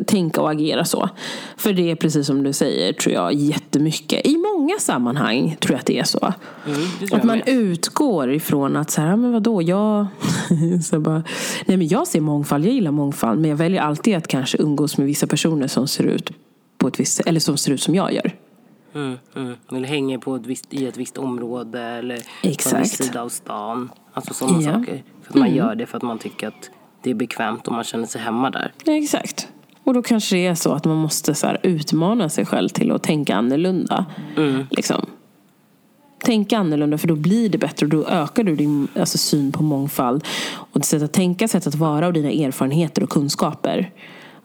tänka 0.08 0.42
och 0.42 0.52
agera 0.52 0.86
så. 0.86 1.10
För 1.58 1.74
det 1.74 1.92
är 1.92 1.96
precis 1.96 2.28
som 2.28 2.44
du 2.44 2.54
säger, 2.54 2.94
tror 2.94 3.14
jag, 3.16 3.34
jättemycket. 3.34 4.26
I 4.28 4.38
många 4.38 4.76
sammanhang 4.80 5.58
tror 5.60 5.74
jag 5.74 5.80
att 5.80 5.86
det 5.86 6.00
är 6.00 6.04
så. 6.04 6.34
Mm, 6.68 6.80
det 7.00 7.16
Att 7.16 7.24
man 7.24 7.38
med. 7.38 7.48
utgår 7.50 8.32
ifrån 8.34 8.76
att 8.76 8.92
så 8.92 9.02
här, 9.02 9.16
men 9.16 9.32
vadå, 9.32 9.62
jag, 9.62 10.08
så 10.84 11.00
bara, 11.00 11.24
nej, 11.66 11.78
men 11.78 11.88
jag 11.88 12.08
ser 12.08 12.22
mångfald, 12.22 12.66
jag 12.66 12.74
gillar 12.74 12.92
mångfald. 12.92 13.42
Men 13.42 13.50
jag 13.50 13.58
väljer 13.58 13.82
alltid 13.82 14.16
att 14.16 14.28
kanske 14.28 14.58
umgås 14.62 14.98
med 14.98 15.08
vissa 15.08 15.28
personer 15.28 15.68
som 15.68 15.88
ser 15.88 16.04
ut 16.04 16.32
på 16.78 16.88
ett 16.88 17.00
visst 17.00 17.20
eller 17.20 17.40
som 17.40 17.58
ser 17.58 17.72
ut 17.72 17.82
som 17.82 17.96
jag 17.96 18.14
gör. 18.14 18.36
Mm, 18.96 19.18
mm. 19.36 19.56
Eller 19.72 19.88
hänger 19.88 20.18
på 20.18 20.36
ett 20.36 20.46
visst, 20.46 20.74
i 20.74 20.88
ett 20.88 20.98
visst 20.98 21.18
område 21.18 21.82
eller 21.82 22.18
på 22.18 22.24
en 22.44 22.52
Exakt. 22.52 22.84
viss 22.84 22.98
sida 22.98 23.22
av 23.22 23.30
stan. 23.30 23.92
Alltså 24.14 24.34
sådana. 24.34 24.60
Mm. 24.60 24.74
saker. 24.74 25.04
För 25.22 25.30
att 25.30 25.36
man 25.36 25.56
gör 25.56 25.76
det 25.76 25.86
för 25.86 25.98
att 25.98 26.04
man 26.04 26.20
tycker 26.20 26.48
att 26.48 26.70
det 27.04 27.10
är 27.10 27.14
bekvämt 27.14 27.68
och 27.68 27.74
man 27.74 27.84
känner 27.84 28.06
sig 28.06 28.22
hemma 28.22 28.50
där. 28.50 28.74
Exakt. 28.86 29.48
Och 29.84 29.94
då 29.94 30.02
kanske 30.02 30.36
det 30.36 30.48
är 30.48 30.56
så 30.56 30.72
att 30.72 30.86
man 30.86 30.98
måste 30.98 31.36
så 31.36 31.48
utmana 31.64 32.30
sig 32.30 32.46
själv 32.46 32.70
till 32.70 32.92
att 32.92 33.04
tänka 33.04 33.36
annorlunda. 33.36 34.06
Liksom. 34.70 35.06
Tänka 36.24 36.58
annorlunda 36.58 36.98
för 36.98 37.08
då 37.08 37.16
blir 37.16 37.50
det 37.50 37.58
bättre 37.58 37.86
och 37.86 37.90
då 37.90 38.06
ökar 38.08 38.44
du 38.44 38.56
din 38.56 38.88
alltså, 39.00 39.18
syn 39.18 39.52
på 39.52 39.64
mångfald. 39.64 40.24
Och 40.54 40.80
ditt 40.80 40.86
sätt 40.86 41.04
att 41.04 41.14
tänka, 41.14 41.48
sätt 41.48 41.68
att 41.68 41.76
vara 41.76 42.08
och 42.08 42.14
dina 42.14 42.32
erfarenheter 42.32 43.04
och 43.04 43.10
kunskaper. 43.10 43.92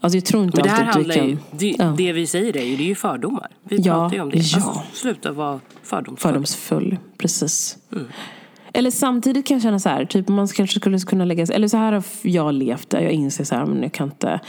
Alltså 0.00 0.16
jag 0.16 0.24
tror 0.24 0.44
inte 0.44 0.56
Men 0.56 0.64
det 0.64 0.70
här 0.70 0.84
handlar 0.84 1.14
du 1.14 1.20
ju, 1.22 1.36
kan... 1.36 1.44
det, 1.50 1.74
ja, 1.78 1.94
det 1.96 2.12
vi 2.12 2.26
säger 2.26 2.56
är 2.56 2.64
ju, 2.64 2.76
det 2.76 2.82
är 2.82 2.86
ju 2.86 2.94
fördomar. 2.94 3.48
Vi 3.62 3.76
Ja, 3.76 3.92
pratar 3.94 4.16
ju 4.16 4.22
om 4.22 4.30
det. 4.30 4.36
ja. 4.38 4.56
Alltså, 4.56 4.82
sluta 4.92 5.32
vara 5.32 5.60
fördomsfull. 5.82 6.30
fördomsfull. 6.30 6.96
Precis. 7.18 7.78
Mm. 7.92 8.04
Eller 8.72 8.90
samtidigt 8.90 9.46
kan 9.46 9.54
jag 9.54 9.62
känna 9.62 9.78
så 9.78 9.88
här, 9.88 10.04
typ 10.04 10.28
man 10.28 10.48
kanske 10.48 10.80
skulle 10.80 10.98
kunna 10.98 11.24
lägga 11.24 11.46
sig, 11.46 11.56
eller 11.56 11.68
så 11.68 11.76
här 11.76 11.92
har 11.92 12.02
jag 12.22 12.54
levt 12.54 12.90
där, 12.90 13.00
jag 13.00 13.12
inser 13.12 13.44
så 13.44 13.54
här, 13.54 13.66
men 13.66 13.82
jag 13.82 13.92
kan 13.92 14.08
inte 14.08 14.40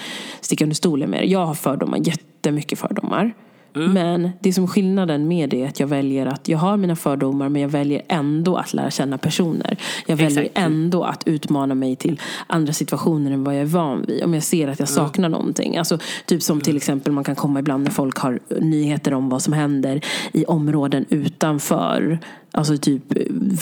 sticka 0.41 0.63
under 0.65 0.75
stolen 0.75 1.09
med 1.09 1.21
det. 1.21 1.25
Jag 1.25 1.45
har 1.45 1.53
fördomar, 1.53 1.97
jättemycket 1.97 2.79
fördomar. 2.79 3.33
Mm. 3.79 3.93
Men 3.93 4.31
det 4.39 4.53
som 4.53 4.67
skillnaden 4.67 5.27
med 5.27 5.49
det 5.49 5.63
är 5.63 5.67
att 5.67 5.79
jag 5.79 5.87
väljer 5.87 6.25
att, 6.25 6.47
jag 6.47 6.57
har 6.57 6.77
mina 6.77 6.95
fördomar 6.95 7.49
men 7.49 7.61
jag 7.61 7.69
väljer 7.69 8.01
ändå 8.07 8.57
att 8.57 8.73
lära 8.73 8.91
känna 8.91 9.17
personer. 9.17 9.77
Jag 10.07 10.15
väljer 10.15 10.43
Exakt. 10.43 10.57
ändå 10.57 11.03
att 11.03 11.27
utmana 11.27 11.75
mig 11.75 11.95
till 11.95 12.21
andra 12.47 12.73
situationer 12.73 13.31
än 13.31 13.43
vad 13.43 13.55
jag 13.55 13.61
är 13.61 13.65
van 13.65 14.05
vid. 14.07 14.23
Om 14.23 14.33
jag 14.33 14.43
ser 14.43 14.67
att 14.67 14.79
jag 14.79 14.89
saknar 14.89 15.29
någonting. 15.29 15.77
Alltså, 15.77 15.97
typ 16.25 16.43
som 16.43 16.61
till 16.61 16.77
exempel 16.77 17.13
man 17.13 17.23
kan 17.23 17.35
komma 17.35 17.59
ibland 17.59 17.83
när 17.83 17.91
folk 17.91 18.17
har 18.17 18.39
nyheter 18.59 19.13
om 19.13 19.29
vad 19.29 19.41
som 19.41 19.53
händer 19.53 20.01
i 20.31 20.45
områden 20.45 21.05
utanför 21.09 22.19
Alltså 22.51 22.77
typ 22.77 23.03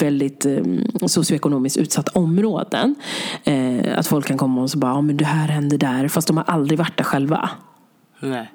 väldigt 0.00 0.46
eh, 0.46 0.62
socioekonomiskt 1.06 1.78
utsatta 1.78 2.18
områden. 2.18 2.94
Eh, 3.44 3.98
att 3.98 4.06
folk 4.06 4.26
kan 4.26 4.38
komma 4.38 4.62
och 4.62 4.70
så 4.70 4.78
bara, 4.78 4.92
ja 4.92 5.00
men 5.00 5.16
det 5.16 5.24
här 5.24 5.48
händer 5.48 5.78
där. 5.78 6.08
Fast 6.08 6.28
de 6.28 6.36
har 6.36 6.44
aldrig 6.44 6.78
varit 6.78 6.96
där 6.96 7.04
själva. 7.04 7.50
Nej. 8.20 8.50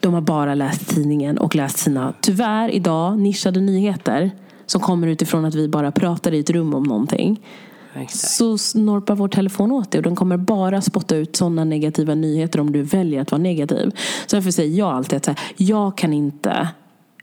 De 0.00 0.14
har 0.14 0.20
bara 0.20 0.54
läst 0.54 0.88
tidningen 0.88 1.38
och 1.38 1.54
läst 1.54 1.78
sina, 1.78 2.14
tyvärr 2.20 2.68
idag, 2.68 3.18
nischade 3.18 3.60
nyheter. 3.60 4.30
Som 4.66 4.80
kommer 4.80 5.06
utifrån 5.06 5.44
att 5.44 5.54
vi 5.54 5.68
bara 5.68 5.92
pratar 5.92 6.34
i 6.34 6.38
ett 6.38 6.50
rum 6.50 6.74
om 6.74 6.82
någonting. 6.82 7.40
Exakt. 7.94 8.32
Så 8.32 8.58
snorpar 8.58 9.14
vår 9.14 9.28
telefon 9.28 9.72
åt 9.72 9.90
det 9.90 9.98
och 9.98 10.04
den 10.04 10.16
kommer 10.16 10.36
bara 10.36 10.80
spotta 10.80 11.16
ut 11.16 11.36
sådana 11.36 11.64
negativa 11.64 12.14
nyheter 12.14 12.60
om 12.60 12.72
du 12.72 12.82
väljer 12.82 13.20
att 13.20 13.30
vara 13.30 13.42
negativ. 13.42 13.90
Så 14.26 14.36
därför 14.36 14.50
säger 14.50 14.78
jag 14.78 14.88
alltid 14.88 15.16
att 15.16 15.26
här, 15.26 15.38
jag 15.56 15.96
kan 15.96 16.12
inte 16.12 16.68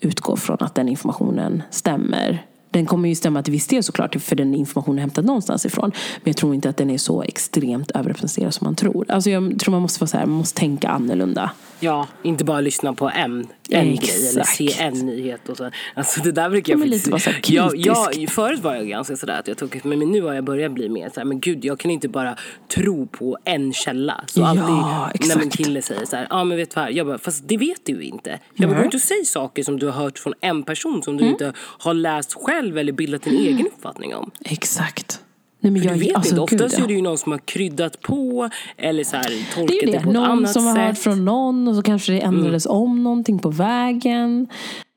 utgå 0.02 0.36
från 0.36 0.58
att 0.60 0.76
den 0.76 0.90
informationen 0.90 1.64
stämmer. 1.70 2.46
Den 2.72 2.86
kommer 2.86 3.10
ju 3.10 3.16
stämma 3.16 3.44
till 3.44 3.52
viss 3.52 3.68
del 3.68 3.84
såklart 3.84 4.16
för 4.22 4.36
den 4.36 4.56
informationen 4.56 4.98
är 4.98 5.02
hämtad 5.02 5.26
någonstans 5.26 5.66
ifrån. 5.66 5.92
Men 6.16 6.30
jag 6.30 6.38
tror 6.38 6.56
inte 6.56 6.70
att 6.70 6.78
den 6.78 6.90
är 6.90 6.98
så 6.98 7.24
extremt 7.24 7.92
överrepresenterad 7.92 8.54
som 8.54 8.66
man 8.66 8.76
tror. 8.76 9.06
Alltså 9.12 9.30
jag 9.30 9.60
tror 9.60 9.72
man 9.72 9.82
måste 9.82 10.00
vara 10.00 10.08
så 10.08 10.18
här, 10.18 10.26
man 10.26 10.38
måste 10.38 10.60
tänka 10.60 10.90
annorlunda. 10.90 11.52
Ja, 11.84 12.08
inte 12.24 12.44
bara 12.44 12.62
lyssna 12.62 12.94
på 12.94 13.10
en, 13.10 13.48
en 13.70 13.96
grej 13.96 14.30
eller 14.30 14.44
se 14.44 14.74
en 14.80 14.94
nyhet. 14.94 15.50
Och 15.50 15.58
så. 15.58 15.72
Alltså 15.96 16.22
det 16.22 16.32
där 16.32 16.50
brukar 16.50 16.74
jag 16.74 16.80
men 16.80 16.88
faktiskt... 16.90 17.08
lite 17.08 17.20
så 17.20 17.54
jag, 17.54 17.72
jag, 17.76 18.30
förut 18.30 18.60
var 18.60 18.76
jag 18.76 18.88
ganska 18.88 19.16
sådär 19.18 19.40
att 19.40 19.48
jag 19.48 19.58
tog 19.58 19.82
men 19.86 20.00
nu 20.00 20.22
har 20.22 20.34
jag 20.34 20.44
börjat 20.44 20.72
bli 20.72 20.90
mer 20.90 21.10
såhär, 21.14 21.26
men 21.26 21.40
gud 21.40 21.66
jag 21.66 21.80
kan 21.80 21.92
inte 21.92 22.08
bara 22.10 22.38
tro 22.76 23.08
på 23.08 23.38
en 23.46 23.74
källa. 23.74 24.24
Så 24.28 24.40
Ja, 24.42 24.48
alltid 24.48 24.66
när 24.66 25.12
exakt. 25.16 25.40
min 25.40 25.50
kille 25.50 25.82
säger 25.82 26.06
såhär, 26.06 26.28
ja 26.30 26.36
ah, 26.36 26.44
men 26.44 26.58
vet 26.58 26.76
du 26.76 26.82
vad, 26.82 26.92
jag 26.92 27.08
bara, 27.08 27.18
fast 27.18 27.48
det 27.48 27.58
vet 27.58 27.86
du 27.86 27.94
ju 27.94 28.04
inte. 28.04 28.30
Jag 28.30 28.40
bara, 28.58 28.68
Nej. 28.68 28.76
går 28.76 28.86
inte 28.86 28.98
och 28.98 29.02
säg 29.02 29.26
saker 29.26 29.64
som 29.64 29.80
du 29.80 29.86
har 29.86 30.04
hört 30.04 30.20
från 30.20 30.34
en 30.42 30.64
person 30.64 31.04
som 31.04 31.14
Mm. 31.14 31.26
du 31.26 31.32
inte 31.32 31.54
har 31.58 31.94
läst 31.94 32.34
själv 32.34 32.78
eller 32.78 32.92
bildat 32.94 33.28
en 33.28 33.34
egen 33.34 33.68
uppfattning 33.68 34.16
om. 34.16 34.32
Exakt. 34.46 35.23
Nej, 35.64 35.72
men 35.72 35.84
jag, 35.84 35.94
du 35.94 36.00
vet 36.00 36.16
alltså, 36.16 36.36
inte, 36.36 36.56
gud, 36.56 36.62
oftast 36.62 36.78
ja. 36.78 36.84
är 36.84 36.88
det 36.88 36.94
ju 36.94 37.02
någon 37.02 37.18
som 37.18 37.32
har 37.32 37.40
kryddat 37.40 38.02
på 38.02 38.50
eller 38.78 39.04
så 39.04 39.16
här, 39.16 39.56
tolkat 39.56 39.78
Det 39.80 39.86
det, 39.86 39.92
det. 39.92 40.04
på 40.04 40.10
ett 40.10 40.14
Någon 40.14 40.24
annat 40.32 40.52
som 40.52 40.66
har 40.66 40.76
sätt. 40.76 40.84
hört 40.86 40.98
från 40.98 41.26
någon 41.26 41.68
och 41.68 41.76
så 41.76 41.82
kanske 41.82 42.12
det 42.14 42.20
ändrades 42.20 42.66
om 42.66 43.04
någonting 43.04 43.40
på 43.40 43.50
vägen. 43.50 44.48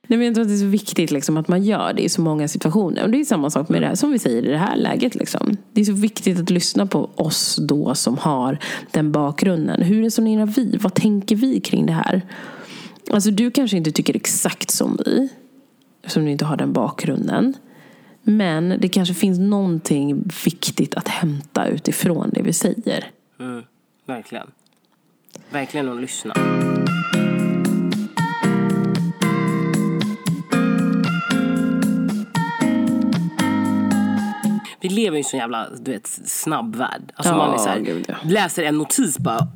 Nej, 0.07 0.19
men 0.19 0.27
jag 0.27 0.35
tror 0.35 0.43
att 0.43 0.49
det 0.49 0.55
är 0.55 0.59
så 0.59 0.67
viktigt 0.67 1.11
liksom, 1.11 1.37
att 1.37 1.49
man 1.49 1.63
gör 1.63 1.93
det 1.93 2.03
i 2.03 2.09
så 2.09 2.21
många 2.21 2.49
situationer. 2.49 3.05
Och 3.05 3.11
det 3.11 3.21
är 3.21 3.25
samma 3.25 3.51
sak 3.51 3.69
med 3.69 3.83
det 3.83 3.87
här, 3.87 3.95
som 3.95 4.13
vi 4.13 4.19
säger 4.19 4.43
i 4.43 4.49
det 4.49 4.59
här 4.59 4.77
läget. 4.77 5.15
Liksom. 5.15 5.57
Det 5.73 5.81
är 5.81 5.85
så 5.85 5.93
viktigt 5.93 6.41
att 6.41 6.51
lyssna 6.51 6.87
på 6.87 7.11
oss 7.15 7.57
då 7.69 7.95
som 7.95 8.19
har 8.19 8.59
den 8.91 9.13
bakgrunden. 9.13 9.83
Hur 9.83 10.03
resonerar 10.03 10.47
vi? 10.47 10.77
Vad 10.81 10.95
tänker 10.95 11.37
vi 11.37 11.61
kring 11.61 11.87
det 11.87 11.93
här? 11.93 12.23
Alltså 13.11 13.31
du 13.31 13.51
kanske 13.51 13.77
inte 13.77 13.93
tycker 13.93 14.17
exakt 14.17 14.71
som 14.71 14.99
vi. 15.07 15.29
Eftersom 16.03 16.25
du 16.25 16.31
inte 16.31 16.45
har 16.45 16.57
den 16.57 16.73
bakgrunden. 16.73 17.55
Men 18.29 18.75
det 18.79 18.89
kanske 18.89 19.15
finns 19.15 19.39
någonting 19.39 20.31
viktigt 20.45 20.95
att 20.95 21.09
hämta 21.09 21.67
utifrån 21.67 22.31
det 22.33 22.43
vi 22.43 22.53
säger. 22.53 23.11
Mm, 23.41 23.63
verkligen. 24.07 24.51
Verkligen 25.51 25.89
att 25.89 26.01
lyssna. 26.01 26.35
Vi 34.89 34.95
lever 34.95 35.17
i 35.17 35.21
en 35.21 35.25
sån 35.25 35.41
jävla 35.41 35.69
du 35.81 35.93
vet, 35.93 36.07
snabb 36.25 36.77
värld. 36.77 37.13
Alltså 37.15 37.33
Ja, 37.33 37.37
man 37.37 37.55
är 37.55 37.59
så 37.59 37.69
här, 37.69 37.81
gud, 37.81 38.05
ja. 38.09 38.15
läser 38.25 38.63
en 38.63 38.79
notis 38.79 39.19
bara 39.19 39.49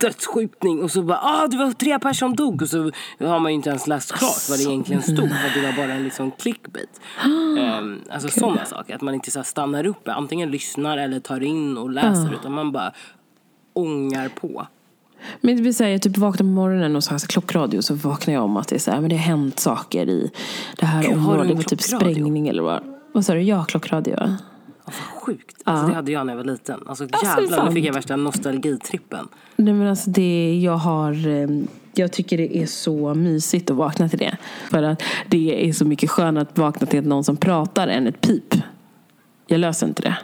dödsskjutning 0.00 0.82
och 0.82 0.90
så 0.90 1.02
bara 1.02 1.18
ah 1.18 1.46
det 1.46 1.56
var 1.56 1.72
tre 1.72 1.98
personer 1.98 2.12
som 2.14 2.36
dog 2.36 2.62
och 2.62 2.68
så 2.68 2.90
har 3.18 3.40
man 3.40 3.52
ju 3.52 3.56
inte 3.56 3.70
ens 3.70 3.86
läst 3.86 4.12
klart 4.12 4.48
vad 4.48 4.58
det 4.58 4.62
egentligen 4.62 5.02
stod 5.02 5.16
för 5.16 5.46
att 5.46 5.54
det 5.54 5.62
var 5.62 5.72
bara 5.72 5.92
en 5.92 6.04
liksom 6.04 6.30
clickbait. 6.30 7.00
um, 7.24 8.00
alltså 8.10 8.28
sådana 8.40 8.64
saker, 8.64 8.94
att 8.94 9.00
man 9.00 9.14
inte 9.14 9.30
så 9.30 9.42
stannar 9.42 9.86
upp, 9.86 10.08
antingen 10.08 10.50
lyssnar 10.50 10.98
eller 10.98 11.20
tar 11.20 11.40
in 11.40 11.78
och 11.78 11.90
läser 11.90 12.34
utan 12.40 12.52
man 12.52 12.72
bara 12.72 12.92
ångar 13.72 14.28
på. 14.28 14.66
Men 15.40 15.56
det 15.56 15.62
vill 15.62 15.74
säga, 15.74 15.90
jag 15.90 16.02
typ 16.02 16.16
vaknar 16.16 16.44
på 16.44 16.44
morgonen 16.44 16.96
och 16.96 17.04
så 17.04 17.10
har 17.10 17.14
jag 17.14 17.20
så 17.20 17.26
klockradio 17.26 17.82
så 17.82 17.94
vaknar 17.94 18.34
jag 18.34 18.44
om 18.44 18.56
att 18.56 18.68
det 18.68 18.74
är 18.74 18.78
så 18.78 18.90
här, 18.90 19.00
men 19.00 19.10
det 19.10 19.16
har 19.16 19.22
hänt 19.22 19.58
saker 19.60 20.08
i 20.08 20.30
det 20.76 20.86
här 20.86 21.02
Gud, 21.02 21.12
området. 21.12 21.56
med 21.56 21.66
typ 21.66 21.82
sprängning 21.82 22.48
eller 22.48 22.62
vad. 22.62 22.82
Vad 23.12 23.24
sa 23.24 23.34
du? 23.34 23.40
Ja, 23.42 23.64
klockradio. 23.64 24.36
Vad 24.98 25.22
sjukt. 25.22 25.56
Alltså, 25.64 25.86
det 25.86 25.94
hade 25.94 26.12
jag 26.12 26.26
när 26.26 26.32
jag 26.32 26.36
var 26.44 26.44
liten. 26.52 26.80
Alltså 26.86 27.06
jävlar, 27.24 27.68
nu 27.68 27.72
fick 27.74 27.84
jag 27.84 27.92
värsta 27.94 28.16
nostalgitrippen. 28.16 29.28
Nej 29.56 29.74
men 29.74 29.86
alltså 29.88 30.10
det, 30.10 30.60
jag 30.62 30.76
har, 30.76 31.28
eh, 31.28 31.48
jag 31.94 32.12
tycker 32.12 32.38
det 32.38 32.56
är 32.58 32.66
så 32.66 33.14
mysigt 33.14 33.70
att 33.70 33.76
vakna 33.76 34.08
till 34.08 34.18
det. 34.18 34.36
För 34.70 34.82
att 34.82 35.02
det 35.28 35.68
är 35.68 35.72
så 35.72 35.84
mycket 35.84 36.10
skönare 36.10 36.42
att 36.42 36.58
vakna 36.58 36.86
till 36.86 37.06
någon 37.08 37.24
som 37.24 37.36
pratar 37.36 37.88
än 37.88 38.06
ett 38.06 38.20
pip. 38.20 38.54
Jag 39.46 39.58
löser 39.60 39.86
inte 39.86 40.02
det. 40.02 40.16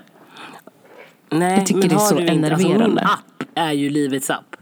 Nej, 1.30 1.58
Jag 1.58 1.66
tycker 1.66 1.80
men 1.80 1.88
det 1.88 1.94
är 1.94 1.98
så 1.98 2.14
du 2.14 2.26
inte, 2.26 2.52
alltså, 2.52 2.68
min 2.68 2.76
enerverande. 2.76 3.02
app 3.02 3.42
är 3.54 3.72
ju 3.72 3.90
livets 3.90 4.30
app. 4.30 4.56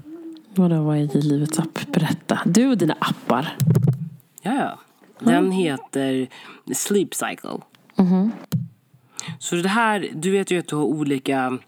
Vadå, 0.54 0.82
vad 0.82 0.96
är 0.96 1.20
livets 1.22 1.58
app? 1.58 1.78
Berätta. 1.92 2.38
Du 2.44 2.66
och 2.70 2.78
dina 2.78 2.96
appar. 2.98 3.56
Ja, 4.42 4.54
ja. 4.54 4.78
Den 5.18 5.50
heter 5.50 6.28
Sleep 6.74 7.14
Cycle. 7.14 7.58
Så 9.38 9.56
det 9.56 9.68
här, 9.68 10.08
du 10.14 10.30
vet 10.30 10.50
ju 10.50 10.58
att 10.58 10.68
du 10.68 10.76
har 10.76 10.84
olika 10.84 11.58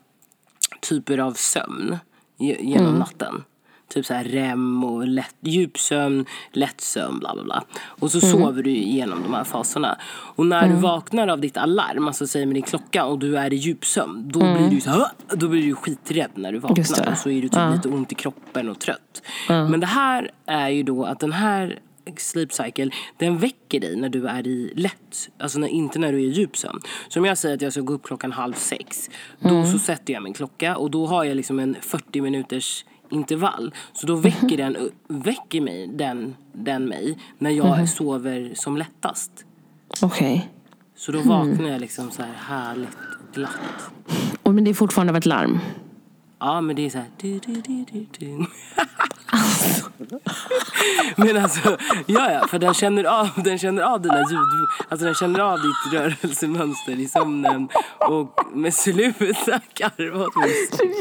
typer 0.80 1.18
av 1.18 1.32
sömn 1.32 1.96
ge- 2.38 2.58
genom 2.60 2.94
natten. 2.98 3.44
Typ 3.88 4.06
så 4.06 4.14
här 4.14 4.24
REM 4.24 4.84
och 4.84 5.06
lätt, 5.08 5.34
djupsömn, 5.40 6.24
lättsömn, 6.52 7.18
bla 7.18 7.34
bla 7.34 7.44
bla. 7.44 7.64
Och 7.86 8.10
så 8.10 8.20
sover 8.20 8.62
du 8.62 8.70
igenom 8.70 9.22
de 9.22 9.34
här 9.34 9.44
faserna. 9.44 9.98
Och 10.08 10.46
när 10.46 10.68
du 10.68 10.74
vaknar 10.74 11.28
av 11.28 11.40
ditt 11.40 11.56
alarm, 11.56 12.06
alltså 12.08 12.26
säger 12.26 12.46
med 12.46 12.54
din 12.56 12.62
klocka 12.62 13.04
och 13.04 13.18
du 13.18 13.38
är 13.38 13.52
i 13.52 13.56
djupsömn, 13.56 14.28
då 14.32 14.38
blir 14.38 14.70
du 14.70 14.80
så 14.80 14.90
här, 14.90 15.06
då 15.28 15.48
blir 15.48 15.62
du 15.62 15.74
skiträdd 15.74 16.30
när 16.34 16.52
du 16.52 16.58
vaknar. 16.58 16.84
Och 17.12 17.18
så 17.18 17.30
är 17.30 17.42
du 17.42 17.48
typ 17.48 17.58
lite 17.74 17.88
ont 17.88 18.12
i 18.12 18.14
kroppen 18.14 18.68
och 18.68 18.78
trött. 18.78 19.22
Men 19.70 19.80
det 19.80 19.86
här 19.86 20.30
är 20.46 20.68
ju 20.68 20.82
då 20.82 21.04
att 21.04 21.20
den 21.20 21.32
här 21.32 21.78
sleep 22.16 22.52
cycle, 22.52 22.90
den 23.16 23.38
väcker 23.38 23.80
dig 23.80 23.96
när 23.96 24.08
du 24.08 24.26
är 24.26 24.46
i 24.46 24.72
lätt, 24.76 25.30
alltså 25.38 25.58
när, 25.58 25.68
inte 25.68 25.98
när 25.98 26.12
du 26.12 26.18
är 26.18 26.22
i 26.22 26.30
djupsömn. 26.30 26.80
Så 27.08 27.20
om 27.20 27.24
jag 27.24 27.38
säger 27.38 27.54
att 27.54 27.62
jag 27.62 27.72
ska 27.72 27.80
gå 27.80 27.92
upp 27.92 28.02
klockan 28.02 28.32
halv 28.32 28.52
sex, 28.52 29.10
då 29.40 29.64
så 29.64 29.78
sätter 29.78 30.12
jag 30.12 30.22
min 30.22 30.34
klocka 30.34 30.76
och 30.76 30.90
då 30.90 31.06
har 31.06 31.24
jag 31.24 31.36
liksom 31.36 31.58
en 31.58 31.76
40 31.80 32.20
minuters 32.20 32.84
intervall. 33.10 33.74
Så 33.92 34.06
då 34.06 34.16
väcker 34.16 34.56
den, 34.56 34.76
väcker 35.08 35.60
mig, 35.60 35.86
den, 35.86 36.36
den 36.52 36.84
mig 36.84 37.18
när 37.38 37.50
jag 37.50 37.88
sover 37.88 38.52
som 38.54 38.76
lättast. 38.76 39.32
Okej. 40.02 40.50
Så 40.96 41.12
då 41.12 41.20
vaknar 41.20 41.68
jag 41.68 41.80
liksom 41.80 42.10
så 42.10 42.22
här 42.22 42.32
härligt 42.32 42.98
glatt. 43.34 43.90
Och 44.42 44.54
Men 44.54 44.64
det 44.64 44.70
är 44.70 44.74
fortfarande 44.74 45.10
av 45.10 45.16
ett 45.16 45.26
larm. 45.26 45.58
Ja, 46.38 46.60
men 46.60 46.76
det 46.76 46.86
är 46.86 46.90
så 46.90 46.98
här... 46.98 47.06
Du, 47.16 47.38
du, 47.38 47.52
du, 47.52 47.84
du, 47.92 48.06
du. 48.18 48.46
men 51.16 51.36
alltså, 51.36 51.76
ja, 52.06 52.32
ja, 52.32 52.46
för 52.48 52.58
den 52.58 52.74
känner 52.74 53.04
av, 53.04 53.28
den 53.44 53.58
känner 53.58 53.82
av 53.82 54.02
dina 54.02 54.18
ljud. 54.18 54.68
Alltså 54.88 55.06
den 55.06 55.14
känner 55.14 55.40
av 55.40 55.58
ditt 55.58 55.92
rörelsemönster 55.92 57.00
i 57.00 57.08
sömnen. 57.08 57.68
Och 57.98 58.40
med 58.52 58.74
sluta 58.74 59.60
garva 59.74 60.26
åt 60.26 60.36
mig. 60.36 60.50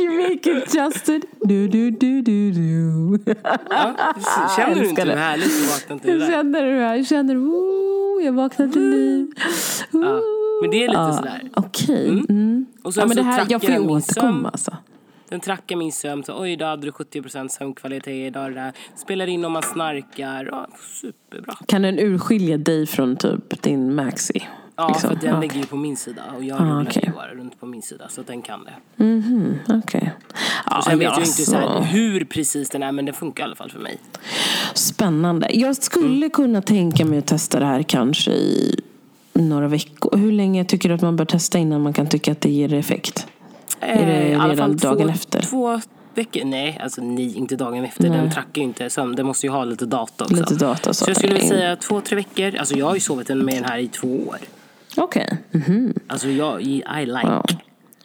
You 0.01 0.29
make 0.29 0.57
it 0.57 0.75
Justin. 0.75 1.21
Du, 1.41 1.67
du, 1.67 1.91
du, 1.91 2.21
du, 2.21 2.51
du. 2.51 3.19
Ja, 3.69 4.13
känner 4.55 4.75
du 4.75 4.89
inte 4.89 5.03
hur 5.03 5.11
härligt 5.15 5.47
att 5.47 5.81
vakna 5.81 5.99
till 5.99 6.19
det 6.19 6.25
där? 6.25 6.31
känner 6.31 6.63
det 6.63 6.85
här. 6.85 6.95
Jag 6.95 7.07
känner, 7.07 7.35
oh, 7.35 8.23
jag 8.25 8.33
vaknade 8.33 8.71
till 8.71 8.89
liv. 8.89 9.27
Ja, 9.91 10.21
men 10.61 10.71
det 10.71 10.83
är 10.83 10.87
lite 10.87 10.99
Ja, 10.99 11.13
sådär. 11.13 11.49
Okej. 11.53 12.25
Mm. 12.29 12.65
Och 12.83 12.93
sen 12.93 13.01
Ja, 13.01 13.07
men 13.07 13.17
så 13.17 13.23
det 13.23 13.29
här, 13.29 13.45
jag 13.49 13.61
får 13.61 13.71
ju 13.71 13.79
återkomma 13.79 14.49
alltså. 14.49 14.77
Den 15.29 15.39
trackar 15.39 15.75
min 15.75 15.91
sömn. 15.91 16.23
Så, 16.23 16.41
Oj, 16.41 16.55
då 16.55 16.65
hade 16.65 16.87
du 16.87 16.91
70% 16.91 17.47
sömnkvalitet 17.47 18.07
idag. 18.07 18.51
Det 18.51 18.55
där. 18.55 18.71
Spelar 18.95 19.27
in 19.27 19.45
om 19.45 19.51
man 19.51 19.63
snarkar. 19.63 20.45
Ja, 20.51 20.67
superbra. 21.01 21.55
Kan 21.67 21.81
den 21.81 21.99
urskilja 21.99 22.57
dig 22.57 22.85
från 22.85 23.15
typ 23.15 23.61
din 23.61 23.95
Maxi? 23.95 24.47
Ja, 24.77 24.87
Liksom? 24.87 25.09
för 25.09 25.15
den 25.21 25.33
Ja, 25.35 25.41
ligger 25.41 25.55
ju 25.55 25.65
på 25.65 25.75
min 25.75 25.97
sida. 25.97 26.21
Och 26.37 26.43
jag 26.43 26.61
Ah, 26.61 26.63
rullar 26.63 26.91
ju 27.05 27.11
bara 27.11 27.33
runt 27.33 27.59
på 27.59 27.65
min 27.65 27.81
sida. 27.81 28.05
Så 28.09 28.21
den 28.21 28.41
kan 28.41 28.59
det. 28.63 28.73
Okej. 29.77 30.11
Ja, 30.65 30.77
Och 30.77 30.83
sen 30.83 30.91
vet 30.91 30.97
men 30.97 31.05
jag 31.07 31.15
ju 31.15 31.21
inte 31.25 31.41
så 31.45 31.55
här, 31.55 31.61
alltså, 31.63 31.81
hur 31.83 32.25
precis 32.25 32.69
den 32.69 32.83
är. 32.83 32.91
Men 32.91 33.05
den 33.05 33.13
funkar 33.15 33.43
i 33.43 33.45
alla 33.45 33.55
fall 33.55 33.69
för 33.71 33.79
mig. 33.79 33.97
Spännande. 34.73 35.47
Jag 35.51 35.75
skulle 35.75 36.29
kunna 36.29 36.61
tänka 36.61 37.05
mig 37.05 37.19
att 37.19 37.27
testa 37.27 37.59
det 37.59 37.65
här 37.65 37.83
kanske 37.83 38.31
i 38.31 38.79
några 39.33 39.67
veckor. 39.67 40.17
Hur 40.17 40.31
länge 40.31 40.65
tycker 40.65 40.89
du 40.89 40.95
att 40.95 41.01
man 41.01 41.15
bör 41.15 41.25
testa 41.25 41.57
innan 41.57 41.81
man 41.81 41.93
kan 41.93 42.07
tycka 42.09 42.31
att 42.31 42.41
det 42.41 42.49
ger 42.49 42.73
effekt? 42.73 43.27
Är 43.79 44.05
det 44.05 44.11
Eh, 44.11 44.31
i 44.31 44.35
alla 44.35 44.53
redan 44.53 44.57
fall 44.57 44.77
dagen 44.77 45.07
två, 45.07 45.13
efter? 45.13 45.41
Två 45.41 45.81
veckor. 46.15 46.45
Nej, 46.45 46.79
alltså 46.83 47.01
nej, 47.01 47.37
inte 47.37 47.55
dagen 47.55 47.85
efter. 47.85 48.09
Den 48.09 48.31
trackar 48.31 48.61
ju 48.61 48.63
inte 48.63 48.89
sömn. 48.89 49.15
Den 49.15 49.25
måste 49.25 49.45
ju 49.45 49.51
ha 49.51 49.63
lite 49.63 49.85
data 49.85 50.23
också. 50.23 50.35
Lite 50.35 50.55
data, 50.55 50.93
så. 50.93 51.05
Så 51.05 51.09
jag 51.09 51.17
skulle 51.17 51.33
vilja 51.33 51.47
säga 51.49 51.75
två, 51.75 52.01
tre 52.01 52.15
veckor. 52.15 52.55
Alltså 52.59 52.75
jag 52.77 52.85
har 52.85 52.93
ju 52.93 52.99
sovit 52.99 53.29
med 53.29 53.55
den 53.55 53.63
här 53.65 53.77
i 53.77 53.87
två 53.87 54.27
år. 54.27 54.37
Okej. 54.97 55.37
Mhm. 55.51 55.93
Alltså 56.07 56.27
jag, 56.27 56.61
I 56.61 56.83
like. 57.05 57.19
Ja. 57.23 57.45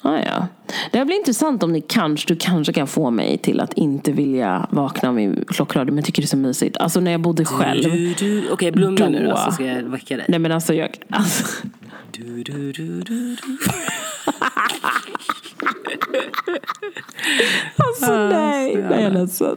Ah, 0.02 0.18
ja. 0.18 0.46
Det 0.92 0.98
här 0.98 1.04
blir 1.04 1.16
intressant 1.16 1.62
om 1.62 1.72
ni 1.72 1.80
kanske, 1.80 2.28
du 2.28 2.36
kanske 2.36 2.72
kan 2.72 2.86
få 2.86 3.10
mig 3.10 3.38
till 3.38 3.60
att 3.60 3.72
inte 3.72 4.12
vilja 4.12 4.66
vakna 4.70 5.12
min 5.12 5.44
klockradio 5.48 5.94
men 5.94 6.04
tycker 6.04 6.22
det 6.22 6.26
är 6.26 6.28
så 6.28 6.36
mysigt. 6.36 6.76
Alltså 6.76 7.00
när 7.00 7.10
jag 7.10 7.20
bodde 7.20 7.44
själv. 7.44 7.82
Du, 7.82 8.14
du. 8.14 8.50
Okej, 8.50 8.72
blunda 8.72 9.08
nu 9.08 9.26
Då. 9.26 9.36
så 9.36 9.52
ska 9.52 9.64
jag 9.64 9.82
väcka 9.82 10.16
dig. 10.16 10.26
Nej 10.28 10.38
men 10.38 10.52
alltså 10.52 10.74
jag, 10.74 10.90
alltså, 11.10 11.44
Du, 12.10 12.42
du, 12.42 12.72
du, 12.72 13.02
du, 13.02 13.02
du. 13.02 13.36
alltså 17.76 18.12
nej, 18.28 18.76
nej 18.76 18.84
jag 18.90 19.00
är 19.02 19.10
ledsen. 19.10 19.56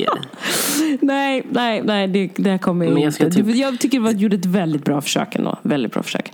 Yeah. 0.00 0.18
Nej, 1.00 1.46
nej, 1.50 1.82
nej, 1.84 2.08
det, 2.08 2.30
det 2.36 2.50
här 2.50 2.58
kommer 2.58 2.86
Men 2.88 3.02
jag 3.02 3.12
inte. 3.12 3.30
typ- 3.30 3.56
Jag 3.56 3.80
tycker 3.80 4.00
att 4.08 4.10
du 4.16 4.22
gjorde 4.22 4.36
ett 4.36 4.46
väldigt 4.46 4.84
bra 4.84 5.00
försök 5.00 5.34
ändå. 5.34 5.58
Väldigt 5.62 5.92
bra 5.92 6.02
försök. 6.02 6.32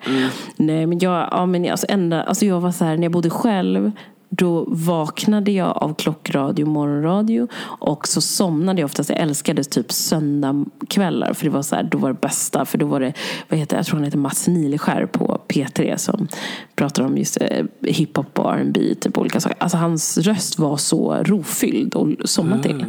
Nej, 0.56 0.86
men 0.86 0.98
jag, 0.98 1.28
ja, 1.32 1.46
men 1.46 1.70
alltså, 1.70 1.86
ända, 1.88 2.22
alltså 2.22 2.46
jag 2.46 2.60
var 2.60 2.72
så 2.72 2.84
här, 2.84 2.96
när 2.96 3.02
jag 3.02 3.12
bodde 3.12 3.30
själv, 3.30 3.92
då 4.36 4.64
vaknade 4.68 5.52
jag 5.52 5.76
av 5.76 5.94
klockradio, 5.94 6.66
morgonradio 6.66 7.48
och 7.62 8.08
så 8.08 8.20
somnade 8.20 8.80
jag 8.80 8.86
oftast. 8.86 9.10
Jag 9.10 9.18
älskade 9.18 9.64
typ 9.64 9.92
söndagkvällar 9.92 11.32
för 11.32 11.44
det 11.44 11.50
var 11.50 11.62
så 11.62 11.76
här, 11.76 11.82
då 11.82 11.98
var 11.98 12.08
det 12.08 12.20
bästa. 12.20 12.64
För 12.64 12.78
då 12.78 12.86
var 12.86 13.00
det, 13.00 13.12
vad 13.48 13.58
heter, 13.58 13.76
jag 13.76 13.86
tror 13.86 13.96
han 13.96 14.04
heter 14.04 14.18
Mats 14.18 14.48
Nileskär 14.48 15.06
på 15.06 15.40
P3 15.48 15.96
som 15.96 16.28
pratar 16.74 17.02
om 17.02 17.18
just 17.18 17.38
eh, 17.40 17.64
hiphop 17.82 18.38
och 18.38 18.54
R&B 18.54 18.94
typ 19.00 19.18
olika 19.18 19.40
saker. 19.40 19.56
Alltså 19.60 19.76
hans 19.76 20.18
röst 20.18 20.58
var 20.58 20.76
så 20.76 21.14
rofylld 21.14 21.96
att 21.96 22.30
somna 22.30 22.62
till. 22.62 22.84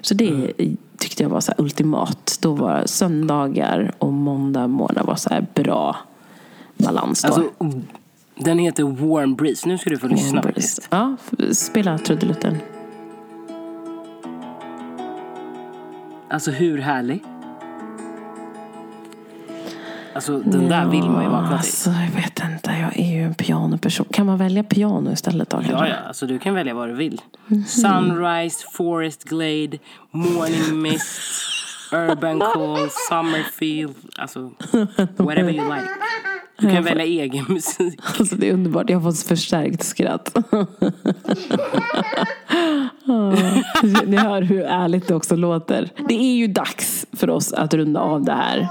Så 0.00 0.14
det 0.14 0.52
tyckte 0.98 1.22
jag 1.22 1.30
var 1.30 1.40
så 1.40 1.52
ultimat. 1.58 2.38
Då 2.40 2.52
var 2.52 2.82
söndagar 2.86 3.92
och 3.98 4.12
måndag 4.12 4.66
morgnar 4.66 5.04
var 5.04 5.16
så 5.16 5.30
här 5.30 5.46
bra 5.54 5.96
balans. 6.76 7.22
Då. 7.22 7.28
Alltså, 7.28 7.50
den 8.36 8.58
heter 8.58 8.82
Warm 8.84 9.34
Breeze. 9.34 9.68
Nu 9.68 9.78
ska 9.78 9.90
du 9.90 9.98
få 9.98 10.06
lyssna 10.06 10.42
faktiskt. 10.42 10.88
Ja, 10.90 11.16
spela 11.52 11.98
trudelutten. 11.98 12.58
Alltså 16.30 16.50
hur 16.50 16.78
härlig? 16.78 17.24
Alltså 20.14 20.38
den 20.38 20.68
där 20.68 20.86
vill 20.86 21.04
man 21.10 21.24
ju 21.24 21.30
vakna 21.30 21.48
till. 21.48 21.56
Alltså, 21.56 21.90
jag 21.90 22.22
vet 22.22 22.40
inte, 22.44 22.70
jag 22.70 22.98
är 22.98 23.12
ju 23.16 23.22
en 23.22 23.34
pianoperson. 23.34 24.06
Kan 24.10 24.26
man 24.26 24.38
välja 24.38 24.62
piano 24.62 25.12
istället 25.12 25.50
då? 25.50 25.62
Ja, 25.70 25.88
ja, 25.88 25.94
alltså 25.96 26.26
du 26.26 26.38
kan 26.38 26.54
välja 26.54 26.74
vad 26.74 26.88
du 26.88 26.94
vill. 26.94 27.20
Sunrise, 27.66 28.66
Forest 28.72 29.24
Glade, 29.24 29.78
Morning 30.10 30.82
Mist, 30.82 31.20
Urban 31.92 32.40
Call, 32.40 32.88
Summerfield. 33.08 33.94
Alltså, 34.18 34.50
whatever 35.16 35.50
you 35.52 35.74
like. 35.74 35.88
Du 36.58 36.70
kan 36.70 36.84
välja 36.84 37.04
egen 37.04 37.44
musik. 37.48 38.00
Alltså 38.18 38.36
det 38.36 38.48
är 38.48 38.52
underbart, 38.52 38.90
jag 38.90 39.00
har 39.00 39.12
fått 39.12 39.22
förstärkt 39.22 39.82
skratt. 39.82 40.36
Ni 44.06 44.16
hör 44.16 44.42
hur 44.42 44.62
ärligt 44.62 45.08
det 45.08 45.14
också 45.14 45.36
låter. 45.36 45.90
Det 46.08 46.14
är 46.14 46.34
ju 46.36 46.46
dags 46.46 47.06
för 47.12 47.30
oss 47.30 47.52
att 47.52 47.74
runda 47.74 48.00
av 48.00 48.24
det 48.24 48.32
här. 48.32 48.68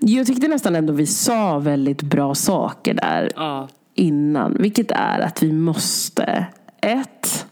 Jag 0.00 0.26
tyckte 0.26 0.48
nästan 0.48 0.76
ändå 0.76 0.92
vi 0.92 1.06
sa 1.06 1.58
väldigt 1.58 2.02
bra 2.02 2.34
saker 2.34 2.94
där 2.94 3.30
Ja. 3.36 3.68
innan. 3.94 4.56
Vilket 4.60 4.90
är 4.90 5.18
att 5.20 5.42
vi 5.42 5.52
måste, 5.52 6.46
ett, 6.80 7.46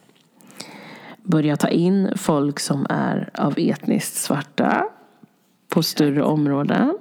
börja 1.22 1.56
ta 1.56 1.68
in 1.68 2.12
folk 2.16 2.60
som 2.60 2.86
är 2.90 3.30
av 3.34 3.54
etniskt 3.58 4.14
svarta 4.16 4.84
på 5.68 5.82
större 5.82 6.22
områden. 6.22 6.98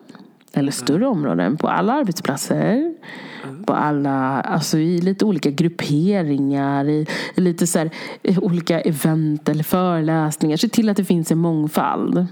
Eller 0.55 0.71
större 0.71 1.07
områden 1.07 1.57
på 1.57 1.67
alla 1.67 1.93
arbetsplatser. 1.93 2.93
På 3.65 3.73
alla, 3.73 4.41
alltså 4.41 4.77
i 4.77 5.01
lite 5.01 5.25
olika 5.25 5.49
grupperingar, 5.49 6.89
i, 6.89 7.07
i 7.35 7.41
lite 7.41 7.67
så 7.67 7.79
här, 7.79 7.91
olika 8.41 8.81
event 8.81 9.49
eller 9.49 9.63
föreläsningar. 9.63 10.57
Se 10.57 10.69
till 10.69 10.89
att 10.89 10.97
det 10.97 11.05
finns 11.05 11.31
en 11.31 11.37
mångfald. 11.37 12.27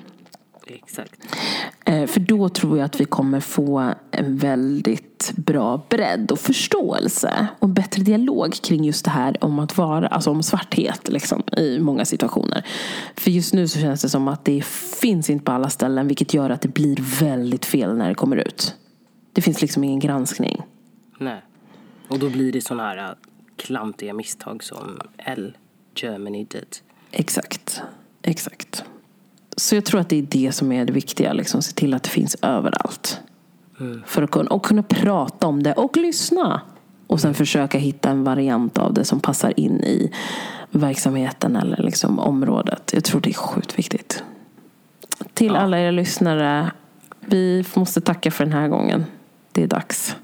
Exakt. 0.67 1.35
Eh, 1.85 2.05
För 2.07 2.19
då 2.19 2.49
tror 2.49 2.77
jag 2.77 2.85
att 2.85 3.01
vi 3.01 3.05
kommer 3.05 3.39
få 3.39 3.93
en 4.11 4.37
väldigt 4.37 5.33
bra 5.35 5.81
bredd 5.89 6.31
och 6.31 6.39
förståelse 6.39 7.47
och 7.59 7.69
bättre 7.69 8.03
dialog 8.03 8.53
kring 8.53 8.85
just 8.85 9.05
det 9.05 9.11
här 9.11 9.43
om 9.43 9.59
att 9.59 9.77
vara, 9.77 10.07
alltså 10.07 10.31
om 10.31 10.43
svarthet 10.43 11.09
liksom, 11.09 11.43
i 11.57 11.79
många 11.79 12.05
situationer. 12.05 12.65
För 13.15 13.31
just 13.31 13.53
nu 13.53 13.67
så 13.67 13.79
känns 13.79 14.01
det 14.01 14.09
som 14.09 14.27
att 14.27 14.45
det 14.45 14.65
finns 15.01 15.29
inte 15.29 15.45
på 15.45 15.51
alla 15.51 15.69
ställen 15.69 16.07
vilket 16.07 16.33
gör 16.33 16.49
att 16.49 16.61
det 16.61 16.67
blir 16.67 17.19
väldigt 17.19 17.65
fel 17.65 17.97
när 17.97 18.09
det 18.09 18.15
kommer 18.15 18.37
ut. 18.37 18.75
Det 19.33 19.41
finns 19.41 19.61
liksom 19.61 19.83
ingen 19.83 19.99
granskning. 19.99 20.61
Nej. 21.19 21.41
Och 22.07 22.19
då 22.19 22.29
blir 22.29 22.51
det 22.51 22.61
sådana 22.61 22.83
här 22.83 22.97
äh, 22.97 23.09
klantiga 23.55 24.13
misstag 24.13 24.63
som 24.63 24.99
L. 25.17 25.57
Germany 25.95 26.43
did. 26.43 26.77
Exakt. 27.11 27.81
Exakt. 28.21 28.83
Så 29.57 29.75
jag 29.75 29.85
tror 29.85 30.01
att 30.01 30.09
det 30.09 30.15
är 30.15 30.21
det 30.21 30.51
som 30.51 30.71
är 30.71 30.85
det 30.85 30.93
viktiga. 30.93 31.33
Liksom, 31.33 31.61
se 31.61 31.73
till 31.73 31.93
att 31.93 32.03
det 32.03 32.09
finns 32.09 32.37
överallt. 32.41 33.19
För 34.05 34.23
att 34.23 34.31
kunna, 34.31 34.49
och 34.49 34.65
kunna 34.65 34.83
prata 34.83 35.47
om 35.47 35.63
det 35.63 35.73
och 35.73 35.97
lyssna. 35.97 36.61
Och 37.07 37.21
sen 37.21 37.33
försöka 37.33 37.77
hitta 37.77 38.09
en 38.09 38.23
variant 38.23 38.77
av 38.77 38.93
det 38.93 39.05
som 39.05 39.19
passar 39.19 39.59
in 39.59 39.83
i 39.83 40.11
verksamheten 40.71 41.55
eller 41.55 41.77
liksom 41.83 42.19
området. 42.19 42.91
Jag 42.93 43.03
tror 43.03 43.21
det 43.21 43.29
är 43.29 43.33
sjukt 43.33 43.79
viktigt. 43.79 44.23
Till 45.33 45.55
alla 45.55 45.79
era 45.79 45.91
lyssnare. 45.91 46.71
Vi 47.19 47.65
måste 47.75 48.01
tacka 48.01 48.31
för 48.31 48.45
den 48.45 48.53
här 48.53 48.67
gången. 48.67 49.05
Det 49.51 49.63
är 49.63 49.67
dags. 49.67 50.15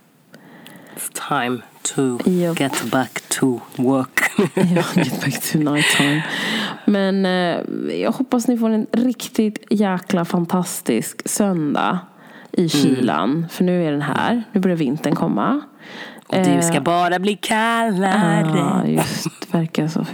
It's 0.95 1.29
time 1.29 1.61
to 1.81 2.19
Japp. 2.25 2.59
get 2.59 2.83
back 2.91 3.21
to 3.29 3.59
work. 3.75 4.31
Ja, 4.55 4.83
get 4.95 5.21
back 5.21 5.41
to 5.51 5.57
night 5.57 5.85
time. 5.97 6.23
Men 6.85 7.25
eh, 7.25 7.57
jag 8.01 8.11
hoppas 8.11 8.47
ni 8.47 8.57
får 8.57 8.69
en 8.69 8.87
riktigt 8.91 9.63
jäkla 9.69 10.25
fantastisk 10.25 11.29
söndag 11.29 11.99
i 12.51 12.69
kylan. 12.69 13.47
För 13.51 13.63
nu 13.63 13.87
är 13.87 13.91
den 13.91 14.01
här. 14.01 14.43
Nu 14.51 14.59
börjar 14.59 14.77
vintern 14.77 15.15
komma. 15.15 15.61
Och 16.27 16.35
det 16.35 16.61
ska 16.61 16.81
bara 16.81 17.19
bli 17.19 17.35
kallare. 17.35 18.51
Ja, 18.55 18.85
just. 18.85 19.53
Verkar 19.53 19.87
så. 19.87 20.05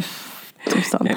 Tusan. 0.73 1.07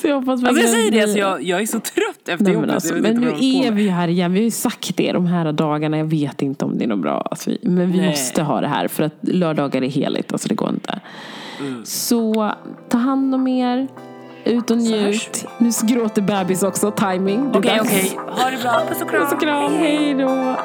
Så 0.00 0.08
jag 0.08 0.14
hoppas 0.14 0.44
Alltså 0.44 0.62
jag 0.62 0.70
säger 0.70 0.90
det, 0.90 1.02
alltså 1.02 1.18
jag, 1.18 1.42
jag 1.42 1.60
är 1.62 1.66
så 1.66 1.80
trött 1.80 2.28
efter 2.28 2.44
Nej, 2.44 2.52
jobbet. 2.52 2.66
men, 2.66 2.74
alltså, 2.74 2.94
jag 2.94 3.02
vet 3.02 3.14
men 3.14 3.22
nu 3.22 3.28
är 3.28 3.70
vi 3.70 3.88
här 3.88 4.08
igen. 4.08 4.32
Vi 4.32 4.38
har 4.38 4.44
ju 4.44 4.50
sagt 4.50 4.96
det 4.96 5.12
de 5.12 5.26
här 5.26 5.52
dagarna. 5.52 5.98
Jag 5.98 6.04
vet 6.04 6.42
inte 6.42 6.64
om 6.64 6.78
det 6.78 6.84
är 6.84 6.88
något 6.88 7.02
bra. 7.02 7.28
Alltså, 7.30 7.50
men 7.62 7.92
vi 7.92 7.98
Nej. 7.98 8.08
måste 8.08 8.42
ha 8.42 8.60
det 8.60 8.68
här 8.68 8.88
för 8.88 9.02
att 9.04 9.14
lördagar 9.20 9.82
är 9.82 9.88
heligt. 9.88 10.32
Alltså 10.32 10.48
det 10.48 10.54
går 10.54 10.68
inte. 10.68 11.00
Mm. 11.60 11.84
Så 11.84 12.52
ta 12.88 12.98
hand 12.98 13.34
om 13.34 13.48
er. 13.48 13.88
Ut 14.44 14.70
och 14.70 14.76
njut. 14.78 15.44
Nu 15.58 15.70
gråter 15.82 16.22
bebis 16.22 16.62
också. 16.62 16.90
Timing. 16.90 17.46
Är 17.46 17.58
Okej, 17.58 17.76
dags. 17.78 17.80
okej. 17.90 18.12
Ha 18.16 18.50
det 18.50 18.56
bra. 18.62 18.82
Puss 18.88 19.02
och 19.02 19.10
kram. 19.10 19.22
Puss 19.22 19.32
och 19.32 19.40
kram. 19.40 19.72
Hej 19.72 20.14
då. 20.14 20.56